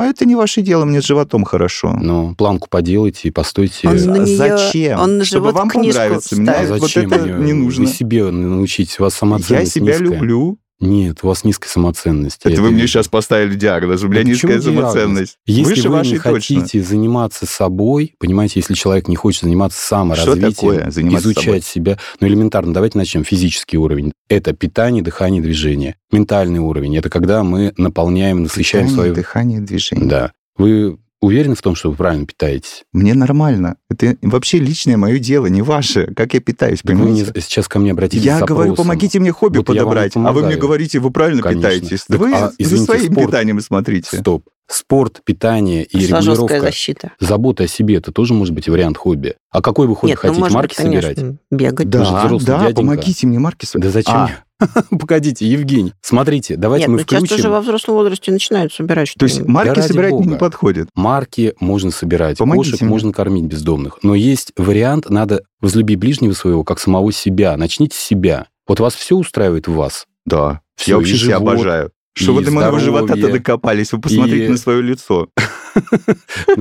А 0.00 0.06
это 0.06 0.24
не 0.24 0.34
ваше 0.34 0.62
дело, 0.62 0.86
мне 0.86 1.02
с 1.02 1.04
животом 1.04 1.44
хорошо. 1.44 1.94
Ну, 2.00 2.34
планку 2.34 2.68
поделайте 2.70 3.28
и 3.28 3.30
постойте. 3.30 3.86
Он 3.86 3.96
на 3.96 4.14
А 4.14 4.18
неё- 4.20 4.36
зачем? 4.36 4.98
он 4.98 5.18
на 5.18 5.24
Чтобы 5.26 5.52
вам 5.52 5.68
понравится. 5.68 6.36
Мне 6.36 6.48
А 6.48 6.54
ставит. 6.54 6.70
вот 6.70 6.80
зачем? 6.80 7.12
это 7.12 7.22
Мне- 7.22 7.44
не 7.48 7.52
нужно. 7.52 7.84
Вы 7.84 7.90
себе 7.92 8.30
научитесь, 8.30 8.98
у 8.98 9.02
вас 9.02 9.12
Я 9.12 9.18
самоценность 9.18 9.72
себя 9.72 9.92
низкая. 9.98 10.08
люблю. 10.08 10.58
Нет, 10.80 11.18
у 11.22 11.26
вас 11.28 11.44
низкая 11.44 11.68
самоценность. 11.70 12.40
я 12.44 12.52
Это 12.52 12.62
вы 12.62 12.68
это 12.68 12.76
мне 12.76 12.86
сейчас 12.86 13.06
поставили 13.06 13.54
диагноз. 13.54 14.02
У 14.02 14.08
меня 14.08 14.22
Да 14.22 14.30
низкая 14.30 14.60
самоценность. 14.60 15.36
Если 15.46 15.70
Выше 15.74 15.88
вы 15.90 15.96
не 15.98 16.18
точно. 16.18 16.32
хотите 16.32 16.82
заниматься 16.82 17.44
собой, 17.46 18.14
понимаете, 18.18 18.54
если 18.60 18.74
человек 18.74 19.06
не 19.06 19.16
хочет 19.16 19.42
заниматься 19.42 19.78
Что 19.78 19.88
саморазвитием, 19.88 20.52
такое 20.52 20.90
заниматься 20.90 21.28
изучать 21.28 21.44
собой? 21.44 21.60
себя, 21.62 21.98
ну 22.20 22.26
элементарно, 22.26 22.72
давайте 22.72 22.96
начнем 22.96 23.24
физический 23.24 23.76
уровень. 23.76 24.12
Это 24.28 24.52
питание, 24.54 25.02
дыхание, 25.02 25.42
движение. 25.42 25.96
Ментальный 26.12 26.60
уровень– 26.60 26.96
это 26.98 27.10
когда 27.10 27.44
мы 27.44 27.74
наполняем, 27.76 28.42
насыщаем 28.44 28.86
Дыхание, 28.86 28.94
свою... 28.96 29.14
дыхание, 29.14 29.60
движение. 29.60 30.06
Да. 30.08 30.32
Вы 30.56 30.98
уверены 31.20 31.54
в 31.54 31.62
том, 31.62 31.74
что 31.74 31.90
вы 31.90 31.96
правильно 31.96 32.26
питаетесь? 32.26 32.84
Мне 32.92 33.14
нормально. 33.14 33.76
Это 33.88 34.16
вообще 34.22 34.58
личное 34.58 34.96
мое 34.96 35.18
дело, 35.18 35.46
не 35.46 35.62
ваше. 35.62 36.06
Как 36.14 36.34
я 36.34 36.40
питаюсь, 36.40 36.80
Так 36.82 36.92
вы 36.96 36.98
понимаете? 37.04 37.32
не- 37.34 37.40
сейчас 37.40 37.68
ко 37.68 37.78
мне 37.78 37.92
обратитесь 37.92 38.24
Я 38.24 38.38
с 38.38 38.42
говорю, 38.42 38.74
помогите 38.74 39.20
мне 39.20 39.32
хобби 39.32 39.58
Вот 39.58 39.66
подобрать, 39.66 40.12
а 40.16 40.32
вы 40.32 40.44
мне 40.46 40.56
говорите, 40.56 40.98
вы 40.98 41.10
правильно 41.10 41.42
Конечно. 41.42 41.70
питаетесь. 41.70 42.04
Так, 42.06 42.18
вы 42.18 42.32
а, 42.34 42.48
за 42.48 42.54
извините, 42.58 42.84
своим 42.86 43.12
спорт. 43.12 43.26
питанием 43.26 43.60
смотрите. 43.60 44.16
Стоп. 44.18 44.44
Спорт, 44.68 45.20
питание 45.24 45.82
и 45.84 45.96
Пошла 46.02 46.20
жесткая 46.20 46.46
регулировка, 46.46 46.60
защита. 46.66 47.12
забота 47.18 47.64
о 47.64 47.66
себе– 47.66 47.94
это 47.96 48.12
тоже 48.12 48.34
может 48.34 48.54
быть 48.54 48.68
вариант 48.68 48.96
хобби. 48.98 49.34
А 49.50 49.62
какой 49.62 49.88
вы 49.88 49.96
хобби 49.96 50.10
Нет, 50.12 50.18
ну, 50.22 50.28
хотите? 50.28 50.40
может 50.40 50.54
Марки 50.54 50.68
быть, 50.70 50.76
конечно, 50.76 51.14
собирать? 51.14 51.36
бегать. 51.50 51.88
Да, 51.90 51.98
да, 52.38 52.38
дяденька. 52.38 52.74
помогите 52.76 53.26
мне, 53.26 53.38
Марки. 53.40 53.66
свои. 53.66 53.82
Да 53.82 53.90
зачем? 53.90 54.14
А, 54.14 54.30
Погодите, 54.90 55.46
Евгений, 55.46 55.92
смотрите, 56.00 56.56
давайте 56.56 56.82
Нет, 56.84 56.90
мы 56.90 56.98
ну 56.98 57.04
часто 57.04 57.26
включим... 57.26 57.42
же 57.42 57.50
во 57.50 57.60
взрослом 57.60 57.94
возрасте 57.96 58.30
начинают 58.32 58.72
собирать 58.72 59.14
то 59.18 59.24
есть 59.24 59.42
марки 59.46 59.68
ради 59.70 59.88
собирать 59.88 60.10
бога. 60.10 60.28
не 60.28 60.36
подходит. 60.36 60.88
Марки 60.94 61.54
можно 61.60 61.90
собирать, 61.90 62.38
Помогите 62.38 62.72
кошек 62.72 62.80
мне. 62.82 62.90
можно 62.90 63.12
кормить 63.12 63.44
бездомных. 63.44 63.98
Но 64.02 64.14
есть 64.14 64.52
вариант, 64.56 65.08
надо 65.10 65.42
возлюби 65.60 65.96
ближнего 65.96 66.32
своего, 66.32 66.64
как 66.64 66.78
самого 66.80 67.12
себя. 67.12 67.56
Начните 67.56 67.96
с 67.96 68.00
себя. 68.00 68.46
Вот 68.66 68.80
вас 68.80 68.94
все 68.94 69.16
устраивает 69.16 69.66
в 69.68 69.72
вас. 69.72 70.06
Да, 70.26 70.60
Всё, 70.76 70.92
я 70.92 70.96
вообще 70.98 71.16
себя 71.16 71.38
живот, 71.38 71.54
обожаю. 71.54 71.90
Что 72.14 72.34
вы 72.34 72.44
до 72.44 72.50
моего 72.50 72.78
живота-то 72.78 73.30
докопались? 73.32 73.92
Вы 73.92 74.00
посмотрите 74.00 74.46
и- 74.46 74.48
на 74.48 74.56
свое 74.56 74.82
лицо. 74.82 75.28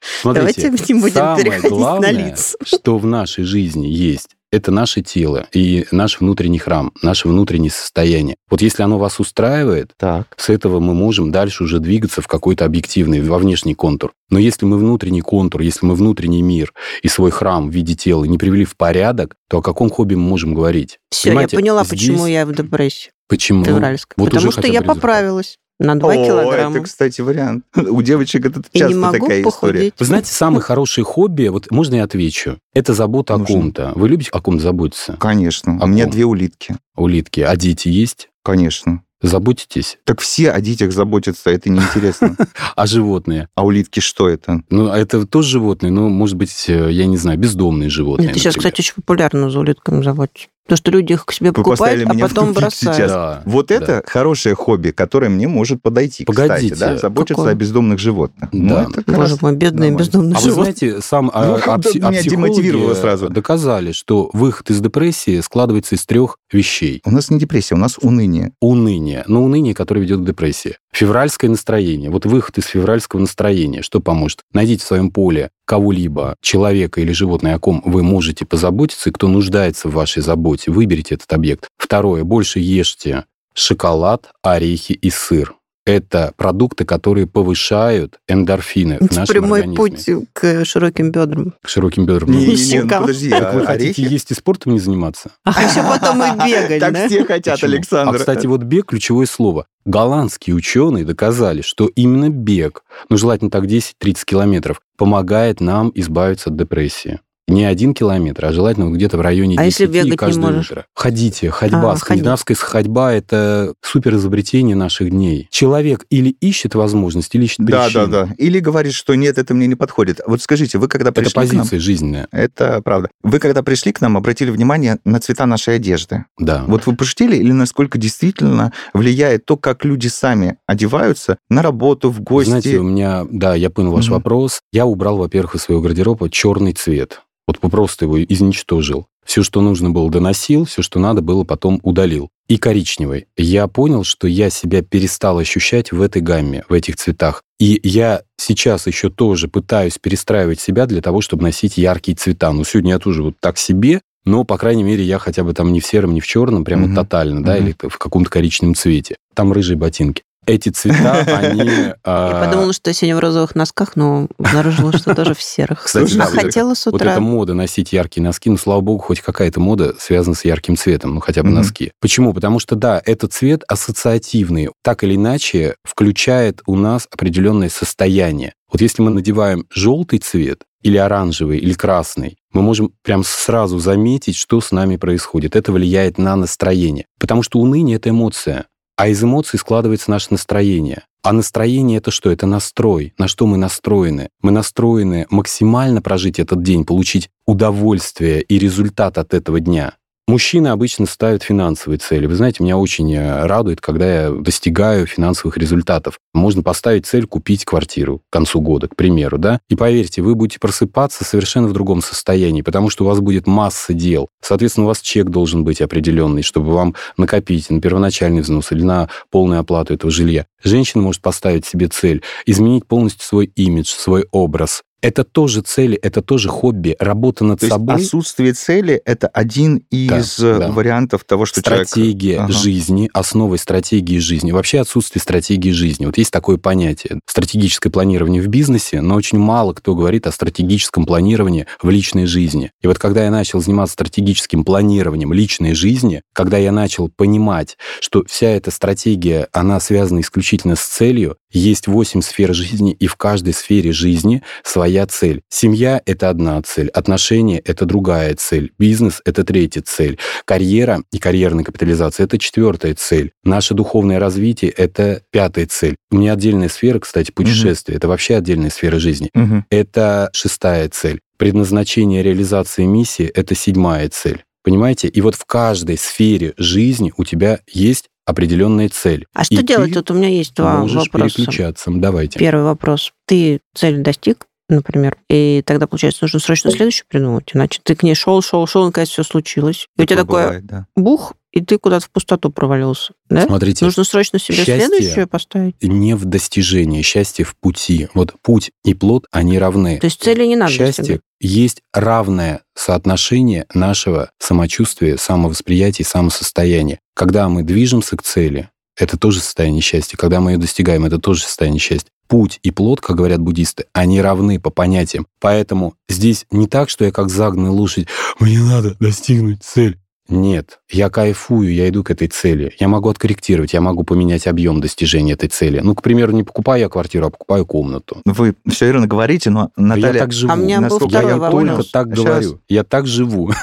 Смотрите, 0.00 0.62
Давайте 0.62 0.62
не 0.94 1.00
будем 1.00 1.36
переходить 1.36 1.70
на 1.70 2.10
лица. 2.10 2.56
что 2.64 2.98
в 2.98 3.06
нашей 3.06 3.44
жизни 3.44 3.86
есть 3.86 4.30
это 4.50 4.70
наше 4.70 5.02
тело 5.02 5.46
и 5.52 5.86
наш 5.90 6.20
внутренний 6.20 6.58
храм, 6.58 6.92
наше 7.02 7.28
внутреннее 7.28 7.70
состояние. 7.70 8.36
Вот 8.50 8.62
если 8.62 8.82
оно 8.82 8.98
вас 8.98 9.20
устраивает, 9.20 9.92
Так. 9.98 10.26
с 10.36 10.48
этого 10.48 10.80
мы 10.80 10.94
можем 10.94 11.30
дальше 11.30 11.64
уже 11.64 11.80
двигаться 11.80 12.22
в 12.22 12.26
какой-то 12.28 12.64
объективный, 12.64 13.20
во 13.20 13.38
внешний 13.38 13.74
контур. 13.74 14.12
Но 14.30 14.38
если 14.38 14.64
мы 14.66 14.78
внутренний 14.78 15.20
контур, 15.20 15.60
если 15.60 15.84
мы 15.86 15.94
внутренний 15.94 16.42
мир 16.42 16.72
и 17.02 17.08
свой 17.08 17.30
храм 17.30 17.68
в 17.68 17.72
виде 17.72 17.94
тела 17.94 18.24
не 18.24 18.38
привели 18.38 18.64
в 18.64 18.76
порядок, 18.76 19.34
то 19.50 19.58
о 19.58 19.62
каком 19.62 19.90
хобби 19.90 20.14
мы 20.14 20.22
можем 20.28 20.54
говорить? 20.54 20.98
Все, 21.10 21.28
я 21.28 21.32
Понимаете, 21.32 21.56
поняла, 21.56 21.84
здесь- 21.84 21.90
почему 22.00 22.26
я 22.26 22.46
в 22.46 22.54
депрессии 22.54 23.10
Почему? 23.28 23.62
вот 23.64 23.82
Потому 24.16 24.50
что 24.52 24.62
я 24.66 24.68
результат. 24.80 24.86
поправилась 24.96 25.56
на 25.78 25.98
2 25.98 26.12
О, 26.12 26.26
килограмма. 26.26 26.76
это, 26.76 26.84
кстати, 26.84 27.20
вариант. 27.20 27.64
У 27.76 28.02
девочек 28.02 28.46
это 28.46 28.62
И 28.72 28.78
часто 28.78 28.94
не 28.94 29.00
могу 29.00 29.12
такая 29.18 29.40
история. 29.42 29.44
похудеть. 29.72 29.94
Вы 29.98 30.04
знаете, 30.06 30.32
самое 30.32 30.60
хорошее 30.60 31.04
хобби, 31.04 31.48
вот 31.48 31.70
можно 31.70 31.96
я 31.96 32.04
отвечу? 32.04 32.58
Это 32.74 32.94
забота 32.94 33.34
о 33.34 33.38
Нужно. 33.38 33.54
ком-то. 33.54 33.92
Вы 33.94 34.08
любите 34.08 34.30
о 34.32 34.40
ком-то 34.40 34.62
заботиться? 34.62 35.16
Конечно. 35.20 35.78
О 35.80 35.84
У 35.84 35.86
меня 35.86 36.04
ком? 36.04 36.12
две 36.12 36.24
улитки. 36.24 36.76
Улитки. 36.96 37.40
А 37.40 37.54
дети 37.56 37.88
есть? 37.88 38.28
Конечно. 38.42 39.02
Заботитесь? 39.20 39.98
Так 40.04 40.20
все 40.20 40.50
о 40.52 40.60
детях 40.60 40.92
заботятся, 40.92 41.50
это 41.50 41.68
неинтересно. 41.70 42.36
А 42.76 42.86
животные? 42.86 43.48
А 43.56 43.64
улитки 43.64 43.98
что 43.98 44.28
это? 44.28 44.62
Ну, 44.70 44.86
это 44.88 45.26
тоже 45.26 45.48
животные, 45.48 45.90
но, 45.90 46.08
может 46.08 46.36
быть, 46.36 46.66
э, 46.68 46.92
я 46.92 47.06
не 47.06 47.16
знаю, 47.16 47.36
бездомные 47.36 47.90
животные. 47.90 48.30
Это 48.30 48.38
сейчас, 48.38 48.54
кстати, 48.54 48.80
очень 48.80 48.94
популярно 48.94 49.50
за 49.50 49.58
улитками 49.58 50.04
заботиться. 50.04 50.46
Потому 50.68 50.76
что 50.76 50.90
люди 50.90 51.12
их 51.14 51.24
к 51.24 51.32
себе 51.32 51.50
покупают, 51.54 52.06
а 52.06 52.14
потом 52.18 52.52
бросают. 52.52 52.94
сейчас. 52.96 53.10
Да, 53.10 53.42
Вот 53.46 53.68
да. 53.68 53.74
это 53.76 54.02
хорошее 54.06 54.54
хобби, 54.54 54.90
которое 54.90 55.30
мне 55.30 55.48
может 55.48 55.80
подойти. 55.80 56.24
Погодите. 56.26 56.74
Кстати, 56.74 56.92
да? 56.92 56.98
Заботиться 56.98 57.34
Какое? 57.36 57.52
о 57.52 57.54
бездомных 57.54 57.98
животных. 57.98 58.50
Ну, 58.52 58.74
Да. 58.74 58.82
это 58.82 59.02
как 59.02 59.14
Боже 59.16 59.36
мой, 59.40 59.56
бедные 59.56 59.90
нормально. 59.90 59.98
бездомные 59.98 60.34
А 60.36 60.40
вы 60.40 60.44
животные. 60.50 60.74
знаете, 60.76 61.00
сам 61.00 61.30
а, 61.32 61.46
Ну, 61.46 61.54
а 61.54 61.58
как-то 61.58 61.88
пси- 61.88 62.00
а 62.02 62.10
меня 62.10 62.22
демотивировало 62.22 62.92
сразу. 62.92 63.30
доказали, 63.30 63.92
что 63.92 64.28
выход 64.34 64.68
из 64.68 64.80
депрессии 64.80 65.40
складывается 65.40 65.94
из 65.94 66.04
трех 66.04 66.36
вещей. 66.52 67.00
У 67.06 67.10
нас 67.12 67.30
не 67.30 67.38
депрессия, 67.38 67.74
у 67.74 67.78
нас 67.78 67.96
уныние. 68.02 68.52
Уныние. 68.60 69.24
Но 69.26 69.42
уныние, 69.42 69.74
которое 69.74 70.02
ведет 70.02 70.20
к 70.20 70.26
депрессии. 70.26 70.76
Февральское 70.98 71.48
настроение. 71.48 72.10
Вот 72.10 72.26
выход 72.26 72.58
из 72.58 72.66
февральского 72.66 73.20
настроения. 73.20 73.82
Что 73.82 74.00
поможет? 74.00 74.40
Найдите 74.52 74.82
в 74.82 74.86
своем 74.88 75.12
поле 75.12 75.50
кого-либо, 75.64 76.34
человека 76.40 77.00
или 77.00 77.12
животное, 77.12 77.54
о 77.54 77.60
ком 77.60 77.82
вы 77.84 78.02
можете 78.02 78.44
позаботиться, 78.44 79.08
и 79.08 79.12
кто 79.12 79.28
нуждается 79.28 79.86
в 79.86 79.92
вашей 79.92 80.22
заботе. 80.22 80.72
Выберите 80.72 81.14
этот 81.14 81.32
объект. 81.32 81.68
Второе. 81.76 82.24
Больше 82.24 82.58
ешьте 82.58 83.26
шоколад, 83.54 84.32
орехи 84.42 84.90
и 84.90 85.08
сыр. 85.10 85.54
Это 85.88 86.32
продукты, 86.36 86.84
которые 86.84 87.26
повышают 87.26 88.18
эндорфины 88.28 88.98
в 89.00 89.04
Это 89.06 89.20
нашем 89.20 89.32
прямой 89.32 89.60
организме. 89.60 89.76
путь 90.16 90.28
к 90.34 90.64
широким 90.66 91.10
бедрам. 91.10 91.54
К 91.62 91.68
широким 91.68 92.04
бедрам. 92.04 92.30
Не, 92.30 92.40
не, 92.40 92.46
не, 92.48 92.56
щекам. 92.56 93.02
подожди, 93.02 93.30
Так 93.30 93.54
вы 93.54 93.62
а 93.62 93.66
хотите 93.66 94.02
орехи? 94.02 94.12
есть 94.12 94.30
и 94.30 94.34
спортом 94.34 94.72
не 94.74 94.80
заниматься? 94.80 95.30
А 95.44 95.52
хочу 95.52 95.80
потом 95.88 96.22
и 96.22 96.46
бегать, 96.46 96.80
Так 96.80 97.06
все 97.06 97.24
хотят? 97.24 97.64
Александр. 97.64 98.14
А, 98.14 98.18
кстати, 98.18 98.46
вот 98.46 98.64
бег– 98.64 98.84
ключевое 98.88 99.24
слово. 99.24 99.64
Голландские 99.86 100.54
ученые 100.56 101.06
доказали, 101.06 101.62
что 101.62 101.86
именно 101.86 102.28
бег, 102.28 102.82
ну, 103.08 103.16
желательно 103.16 103.50
так 103.50 103.64
10-30 103.64 104.24
километров, 104.26 104.82
помогает 104.98 105.60
нам 105.62 105.90
избавиться 105.94 106.50
от 106.50 106.56
депрессии. 106.56 107.20
Не 107.48 107.64
один 107.64 107.94
километр, 107.94 108.44
а 108.44 108.52
желательно 108.52 108.90
где-то 108.94 109.16
в 109.16 109.20
районе 109.22 109.56
10 109.56 109.60
А 109.60 109.64
если 109.64 109.86
бегать 109.86 110.10
не 110.12 110.16
каждое 110.16 110.40
можешь? 110.52 110.70
утро. 110.70 110.86
Ходите, 110.94 111.50
ходьба. 111.50 111.92
А, 111.92 111.96
Скандинавская 111.96 112.56
ходьба– 112.56 113.12
это 113.14 113.72
супер 113.82 114.14
изобретение 114.16 114.76
наших 114.76 115.10
дней. 115.10 115.48
Человек 115.50 116.04
или 116.10 116.28
ищет 116.28 116.74
возможность, 116.74 117.34
или 117.34 117.44
ищет 117.44 117.60
Да, 117.64 117.84
причину. 117.86 118.06
да, 118.06 118.24
да. 118.26 118.34
Или 118.36 118.60
говорит, 118.60 118.92
что 118.92 119.14
нет, 119.14 119.38
это 119.38 119.54
мне 119.54 119.66
не 119.66 119.74
подходит. 119.76 120.20
Вот 120.26 120.42
скажите, 120.42 120.76
вы 120.78 120.88
когда 120.88 121.08
Это 121.10 121.20
пришли 121.20 121.32
к 121.32 121.36
нам... 121.36 121.46
позиция 121.62 121.80
жизненная, 121.80 122.28
Это 122.32 122.82
правда. 122.82 123.08
Вы 123.22 123.38
когда 123.38 123.62
пришли 123.62 123.92
к 123.92 124.00
нам, 124.02 124.16
обратили 124.18 124.50
внимание 124.50 124.98
на 125.04 125.18
цвета 125.18 125.46
нашей 125.46 125.76
одежды. 125.76 126.26
да. 126.38 126.64
Вот 126.68 126.86
вы 126.86 126.94
пошутили 126.96 127.36
или 127.36 127.52
насколько 127.52 127.96
действительно 127.98 128.72
влияет 128.92 129.46
то, 129.46 129.56
как 129.56 129.84
люди 129.86 130.08
сами 130.08 130.58
одеваются 130.66 131.38
на 131.48 131.62
работу, 131.62 132.10
в 132.10 132.20
гости? 132.20 132.50
Знаете, 132.50 132.78
у 132.78 132.82
меня, 132.82 133.24
да, 133.30 133.54
я 133.54 133.70
понял 133.70 133.92
ваш 133.92 134.06
Мгм. 134.06 134.14
вопрос. 134.14 134.60
Я 134.70 134.84
убрал, 134.84 135.16
во-первых, 135.16 135.54
из 135.54 135.62
своего 135.62 135.80
гардероба 135.82 136.28
черный 136.28 136.72
цвет. 136.74 137.22
Вот 137.48 137.58
просто 137.60 138.04
его 138.04 138.22
изничтожил. 138.22 139.06
Все, 139.24 139.42
что 139.42 139.60
нужно 139.62 139.90
было, 139.90 140.10
доносил, 140.10 140.66
все, 140.66 140.82
что 140.82 141.00
надо 141.00 141.22
было, 141.22 141.44
потом 141.44 141.80
удалил. 141.82 142.28
И 142.46 142.56
коричневый. 142.58 143.26
Я 143.36 143.66
понял, 143.68 144.04
что 144.04 144.26
я 144.28 144.50
себя 144.50 144.82
перестал 144.82 145.38
ощущать 145.38 145.90
в 145.92 146.00
этой 146.02 146.20
гамме, 146.22 146.64
в 146.68 146.72
этих 146.74 146.96
цветах. 146.96 147.42
И 147.58 147.80
я 147.82 148.22
сейчас 148.36 148.86
еще 148.86 149.10
тоже 149.10 149.48
пытаюсь 149.48 149.98
перестраивать 149.98 150.60
себя 150.60 150.86
для 150.86 151.00
того, 151.02 151.20
чтобы 151.22 151.42
носить 151.42 151.76
яркие 151.78 152.16
цвета. 152.16 152.52
Ну, 152.52 152.64
сегодня 152.64 152.92
я 152.92 152.98
тоже 152.98 153.22
вот 153.22 153.34
так 153.40 153.58
себе, 153.58 154.00
но, 154.24 154.44
по 154.44 154.58
крайней 154.58 154.82
мере, 154.84 155.02
я 155.04 155.18
хотя 155.18 155.42
бы 155.42 155.52
там 155.54 155.72
не 155.72 155.80
в 155.80 155.86
сером, 155.86 156.12
не 156.14 156.20
в 156.20 156.26
черном, 156.26 156.64
прямо 156.64 156.86
Мгм. 156.86 156.94
тотально, 156.96 157.42
да, 157.42 157.56
Мгм. 157.56 157.64
или 157.66 157.76
в 157.88 157.98
каком-то 157.98 158.30
коричневом 158.30 158.74
цвете. 158.74 159.16
Там 159.34 159.52
рыжие 159.52 159.76
ботинки. 159.76 160.22
Эти 160.48 160.70
цвета, 160.70 161.12
они... 161.38 161.60
Я 161.60 161.96
а, 162.04 162.46
подумала, 162.46 162.72
что 162.72 162.88
я 162.88 162.94
сегодня 162.94 163.16
в 163.16 163.18
розовых 163.18 163.54
носках, 163.54 163.96
но 163.96 164.28
обнаружила, 164.38 164.96
что 164.96 165.14
тоже 165.14 165.34
в 165.34 165.42
серых. 165.42 165.84
Кстати, 165.84 166.14
А 166.14 166.18
да, 166.18 166.24
вот 166.24 166.34
хотела 166.42 166.74
с 166.74 166.86
Вот 166.86 166.94
утра. 166.94 167.12
эта 167.12 167.20
мода 167.20 167.52
носить 167.52 167.92
яркие 167.92 168.24
носки, 168.24 168.48
ну, 168.48 168.56
слава 168.56 168.80
богу, 168.80 169.00
хоть 169.00 169.20
какая-то 169.20 169.60
мода 169.60 169.94
связана 169.98 170.34
с 170.34 170.46
ярким 170.46 170.76
цветом, 170.76 171.14
ну, 171.14 171.20
хотя 171.20 171.42
бы 171.42 171.50
носки. 171.50 171.92
Почему? 172.00 172.32
Потому 172.32 172.60
что, 172.60 172.76
да, 172.76 173.02
этот 173.04 173.34
цвет 173.34 173.62
ассоциативный, 173.68 174.70
так 174.82 175.04
или 175.04 175.16
иначе 175.16 175.76
включает 175.84 176.62
у 176.66 176.76
нас 176.76 177.06
определенное 177.10 177.68
состояние. 177.68 178.54
Вот 178.72 178.80
если 178.80 179.02
мы 179.02 179.10
надеваем 179.10 179.66
желтый 179.70 180.18
цвет, 180.18 180.62
или 180.82 180.96
оранжевый, 180.96 181.58
или 181.58 181.72
красный, 181.72 182.36
мы 182.52 182.62
можем 182.62 182.92
прям 183.02 183.24
сразу 183.24 183.78
заметить, 183.78 184.36
что 184.36 184.60
с 184.60 184.70
нами 184.70 184.96
происходит. 184.96 185.56
Это 185.56 185.72
влияет 185.72 186.18
на 186.18 186.36
настроение. 186.36 187.06
Потому 187.18 187.42
что 187.42 187.58
уныние— 187.58 187.96
это 187.98 188.10
эмоция. 188.10 188.66
А 188.98 189.06
из 189.06 189.22
эмоций 189.22 189.60
складывается 189.60 190.10
наше 190.10 190.26
настроение. 190.32 191.04
А 191.22 191.32
настроение 191.32 191.98
это 191.98 192.10
что? 192.10 192.32
Это 192.32 192.46
настрой. 192.46 193.14
На 193.16 193.28
что 193.28 193.46
мы 193.46 193.56
настроены? 193.56 194.28
Мы 194.42 194.50
настроены 194.50 195.24
максимально 195.30 196.02
прожить 196.02 196.40
этот 196.40 196.64
день, 196.64 196.84
получить 196.84 197.30
удовольствие 197.46 198.42
и 198.42 198.58
результат 198.58 199.16
от 199.16 199.34
этого 199.34 199.60
дня. 199.60 199.94
Мужчины 200.28 200.68
обычно 200.68 201.06
ставят 201.06 201.42
финансовые 201.42 201.96
цели. 201.96 202.26
Вы 202.26 202.34
знаете, 202.34 202.62
меня 202.62 202.76
очень 202.76 203.14
э, 203.14 203.46
радует, 203.46 203.80
когда 203.80 204.24
я 204.24 204.30
достигаю 204.30 205.06
финансовых 205.06 205.56
результатов. 205.56 206.18
Можно 206.34 206.62
поставить 206.62 207.06
цель 207.06 207.26
купить 207.26 207.64
квартиру 207.64 208.18
к 208.28 208.32
концу 208.34 208.60
года, 208.60 208.88
к 208.88 208.94
примеру, 208.94 209.38
да? 209.38 209.58
И 209.70 209.74
поверьте, 209.74 210.20
вы 210.20 210.34
будете 210.34 210.58
просыпаться 210.60 211.24
совершенно 211.24 211.66
в 211.66 211.72
другом 211.72 212.02
состоянии, 212.02 212.60
потому 212.60 212.90
что 212.90 213.04
у 213.04 213.06
вас 213.06 213.20
будет 213.20 213.46
масса 213.46 213.94
дел. 213.94 214.28
Соответственно, 214.42 214.84
у 214.84 214.88
вас 214.88 215.00
чек 215.00 215.30
должен 215.30 215.64
быть 215.64 215.80
определенный, 215.80 216.42
чтобы 216.42 216.72
вам 216.72 216.94
накопить 217.16 217.70
на 217.70 217.80
первоначальный 217.80 218.42
взнос 218.42 218.70
или 218.70 218.82
на 218.82 219.08
полную 219.30 219.60
оплату 219.60 219.94
этого 219.94 220.10
жилья. 220.10 220.44
Женщина 220.62 221.02
может 221.02 221.22
поставить 221.22 221.64
себе 221.64 221.88
цель 221.88 222.22
изменить 222.44 222.84
полностью 222.84 223.24
свой 223.24 223.46
имидж, 223.46 223.86
свой 223.86 224.26
образ. 224.30 224.82
Это 225.00 225.22
тоже 225.22 225.60
цели, 225.60 225.96
это 225.96 226.22
тоже 226.22 226.48
хобби, 226.48 226.96
работа 226.98 227.44
над 227.44 227.60
То 227.60 227.66
есть 227.66 227.72
собой. 227.72 227.96
отсутствие 227.96 228.52
цели– 228.52 229.00
это 229.04 229.28
один 229.28 229.84
из 229.90 230.38
Да, 230.38 230.56
э, 230.56 230.58
да. 230.58 230.72
вариантов 230.72 231.22
того, 231.24 231.46
что 231.46 231.60
стратегия 231.60 232.34
человек... 232.34 232.50
Ага. 232.50 232.52
жизни, 232.52 233.10
основой 233.12 233.58
стратегии 233.58 234.18
жизни, 234.18 234.50
вообще 234.50 234.80
отсутствие 234.80 235.22
стратегии 235.22 235.70
жизни. 235.70 236.06
Вот 236.06 236.18
есть 236.18 236.32
такое 236.32 236.56
понятие 236.56 237.20
стратегическое 237.26 237.90
планирование 237.90 238.42
в 238.42 238.48
бизнесе, 238.48 239.00
но 239.00 239.14
очень 239.14 239.38
мало 239.38 239.72
кто 239.72 239.94
говорит 239.94 240.26
о 240.26 240.32
стратегическом 240.32 241.06
планировании 241.06 241.66
в 241.80 241.88
личной 241.90 242.26
жизни. 242.26 242.72
И 242.82 242.86
вот 242.88 242.98
когда 242.98 243.24
я 243.24 243.30
начал 243.30 243.60
заниматься 243.60 243.92
стратегическим 243.92 244.64
планированием 244.64 245.32
личной 245.32 245.74
жизни, 245.74 246.22
когда 246.32 246.58
я 246.58 246.72
начал 246.72 247.08
понимать, 247.08 247.76
что 248.00 248.24
вся 248.26 248.48
эта 248.48 248.70
стратегия, 248.72 249.48
она 249.52 249.78
связана 249.78 250.20
исключительно 250.20 250.74
с 250.74 250.80
целью, 250.80 251.36
есть 251.50 251.86
восемь 251.86 252.20
сфер 252.20 252.54
жизни, 252.54 252.92
и 252.92 253.06
в 253.06 253.16
каждой 253.16 253.54
сфере 253.54 253.92
жизни 253.92 254.42
своя 254.62 255.06
цель. 255.06 255.42
Семья— 255.48 256.00
это 256.06 256.28
одна 256.30 256.60
цель, 256.62 256.88
отношения— 256.88 257.58
это 257.64 257.86
другая 257.86 258.34
цель, 258.34 258.72
бизнес— 258.78 259.22
это 259.24 259.44
третья 259.44 259.82
цель, 259.82 260.18
карьера 260.44 261.02
и 261.12 261.18
карьерная 261.18 261.64
капитализация— 261.64 262.24
это 262.26 262.38
четвертая 262.38 262.94
цель, 262.94 263.32
наше 263.44 263.74
духовное 263.74 264.18
развитие— 264.18 264.70
это 264.76 265.22
пятая 265.30 265.66
цель. 265.66 265.96
У 266.10 266.16
меня 266.16 266.34
отдельная 266.34 266.68
сфера, 266.68 266.98
кстати, 266.98 267.30
путешествия, 267.30 267.94
это 267.94 268.08
вообще 268.08 268.36
отдельная 268.36 268.70
сфера 268.70 268.98
жизни. 268.98 269.30
Мгм. 269.34 269.64
Это 269.70 270.30
шестая 270.32 270.88
цель. 270.88 271.20
Предназначение 271.38 272.22
реализации 272.22 272.84
миссии— 272.84 273.26
это 273.34 273.54
седьмая 273.54 274.08
цель. 274.08 274.42
Понимаете? 274.62 275.08
И 275.08 275.20
вот 275.20 275.34
в 275.34 275.44
каждой 275.44 275.96
сфере 275.98 276.54
жизни 276.56 277.12
у 277.16 277.24
тебя 277.24 277.60
есть 277.66 278.08
определенная 278.26 278.88
цель. 278.88 279.26
А 279.32 279.44
что 279.44 279.54
И 279.54 279.62
делать? 279.62 279.94
Вот 279.94 280.10
у 280.10 280.14
меня 280.14 280.28
есть 280.28 280.54
два 280.54 280.80
можешь 280.80 281.04
вопроса. 281.04 281.34
переключаться. 281.36 281.90
Давайте. 281.94 282.38
Первый 282.38 282.64
вопрос. 282.64 283.12
Ты 283.26 283.60
цель 283.74 283.98
достиг, 284.02 284.46
например, 284.68 285.16
и 285.28 285.62
тогда, 285.64 285.86
получается, 285.86 286.24
нужно 286.24 286.40
срочно 286.40 286.70
следующую 286.70 287.06
придумать, 287.08 287.50
иначе 287.54 287.80
ты 287.82 287.94
к 287.96 288.02
ней 288.02 288.14
шел, 288.14 288.40
шел, 288.42 288.66
шел, 288.66 288.84
наконец 288.86 289.08
все 289.10 289.22
случилось. 289.22 289.88
И 289.96 290.02
у 290.02 290.04
тебя 290.04 290.18
Такое 290.22 290.60
да. 290.62 290.86
бух, 290.96 291.34
и 291.52 291.60
ты 291.62 291.78
куда-то 291.78 292.06
в 292.06 292.10
пустоту 292.10 292.50
провалился. 292.50 293.14
Да? 293.30 293.46
Смотрите, 293.46 293.84
Нужно 293.84 294.04
срочно 294.04 294.38
себе 294.38 294.64
следующее 294.64 295.26
поставить. 295.26 295.82
не 295.82 296.14
в 296.14 296.24
достижении, 296.26 297.02
счастье 297.02 297.44
в 297.44 297.56
пути. 297.56 298.08
Вот 298.14 298.34
путь 298.42 298.70
и 298.84 298.94
плод, 298.94 299.24
они 299.32 299.58
равны. 299.58 299.98
То 299.98 300.06
есть 300.06 300.22
цели 300.22 300.44
не 300.44 300.56
надо 300.56 300.72
Счастье 300.72 301.02
достигать. 301.02 301.20
есть 301.40 301.82
равное 301.92 302.60
соотношение 302.74 303.66
нашего 303.72 304.30
самочувствия, 304.38 305.16
самовосприятия 305.16 306.04
и 306.04 306.06
самосостояния. 306.06 307.00
Когда 307.14 307.48
мы 307.48 307.62
движемся 307.62 308.16
к 308.16 308.22
цели, 308.22 308.68
это 308.96 309.16
тоже 309.16 309.40
состояние 309.40 309.80
счастья. 309.80 310.16
Когда 310.16 310.40
мы 310.40 310.52
ее 310.52 310.58
достигаем, 310.58 311.04
это 311.04 311.18
тоже 311.18 311.42
состояние 311.44 311.80
счастья. 311.80 312.10
Путь 312.28 312.60
и 312.62 312.70
плод, 312.70 313.00
как 313.00 313.16
говорят 313.16 313.40
буддисты, 313.40 313.86
они 313.92 314.20
равны 314.20 314.60
по 314.60 314.70
понятиям. 314.70 315.26
Поэтому 315.40 315.94
здесь 316.08 316.46
не 316.50 316.66
так, 316.66 316.90
что 316.90 317.04
я 317.04 317.10
как 317.10 317.30
загнанная 317.30 317.70
лошадь, 317.70 318.06
мне 318.38 318.60
надо 318.60 318.96
достигнуть 319.00 319.64
цель. 319.64 319.98
Нет, 320.28 320.80
я 320.90 321.08
кайфую, 321.08 321.72
я 321.72 321.88
иду 321.88 322.04
к 322.04 322.10
этой 322.10 322.28
цели. 322.28 322.74
Я 322.78 322.88
могу 322.88 323.08
откорректировать, 323.08 323.72
я 323.72 323.80
могу 323.80 324.04
поменять 324.04 324.46
объем 324.46 324.78
достижения 324.78 325.32
этой 325.32 325.48
цели. 325.48 325.80
Ну, 325.80 325.94
к 325.94 326.02
примеру, 326.02 326.32
не 326.32 326.42
покупаю 326.42 326.82
я 326.82 326.88
квартиру, 326.90 327.28
а 327.28 327.30
покупаю 327.30 327.64
комнату. 327.64 328.20
Вы 328.26 328.54
все 328.68 328.86
верно 328.86 329.06
говорите, 329.06 329.48
но 329.48 329.70
я 329.78 329.82
Наталья... 329.82 330.20
так 330.20 330.32
живу. 330.32 330.52
А 330.52 330.56
у 330.56 330.58
меня 330.58 330.82
был 330.82 331.00
я, 331.08 331.22
я 331.22 331.36
вопрос. 331.38 331.68
только 331.68 331.82
так 331.90 332.06
Сейчас. 332.08 332.24
говорю. 332.24 332.60
Я 332.68 332.84
так 332.84 333.06
живу. 333.06 333.52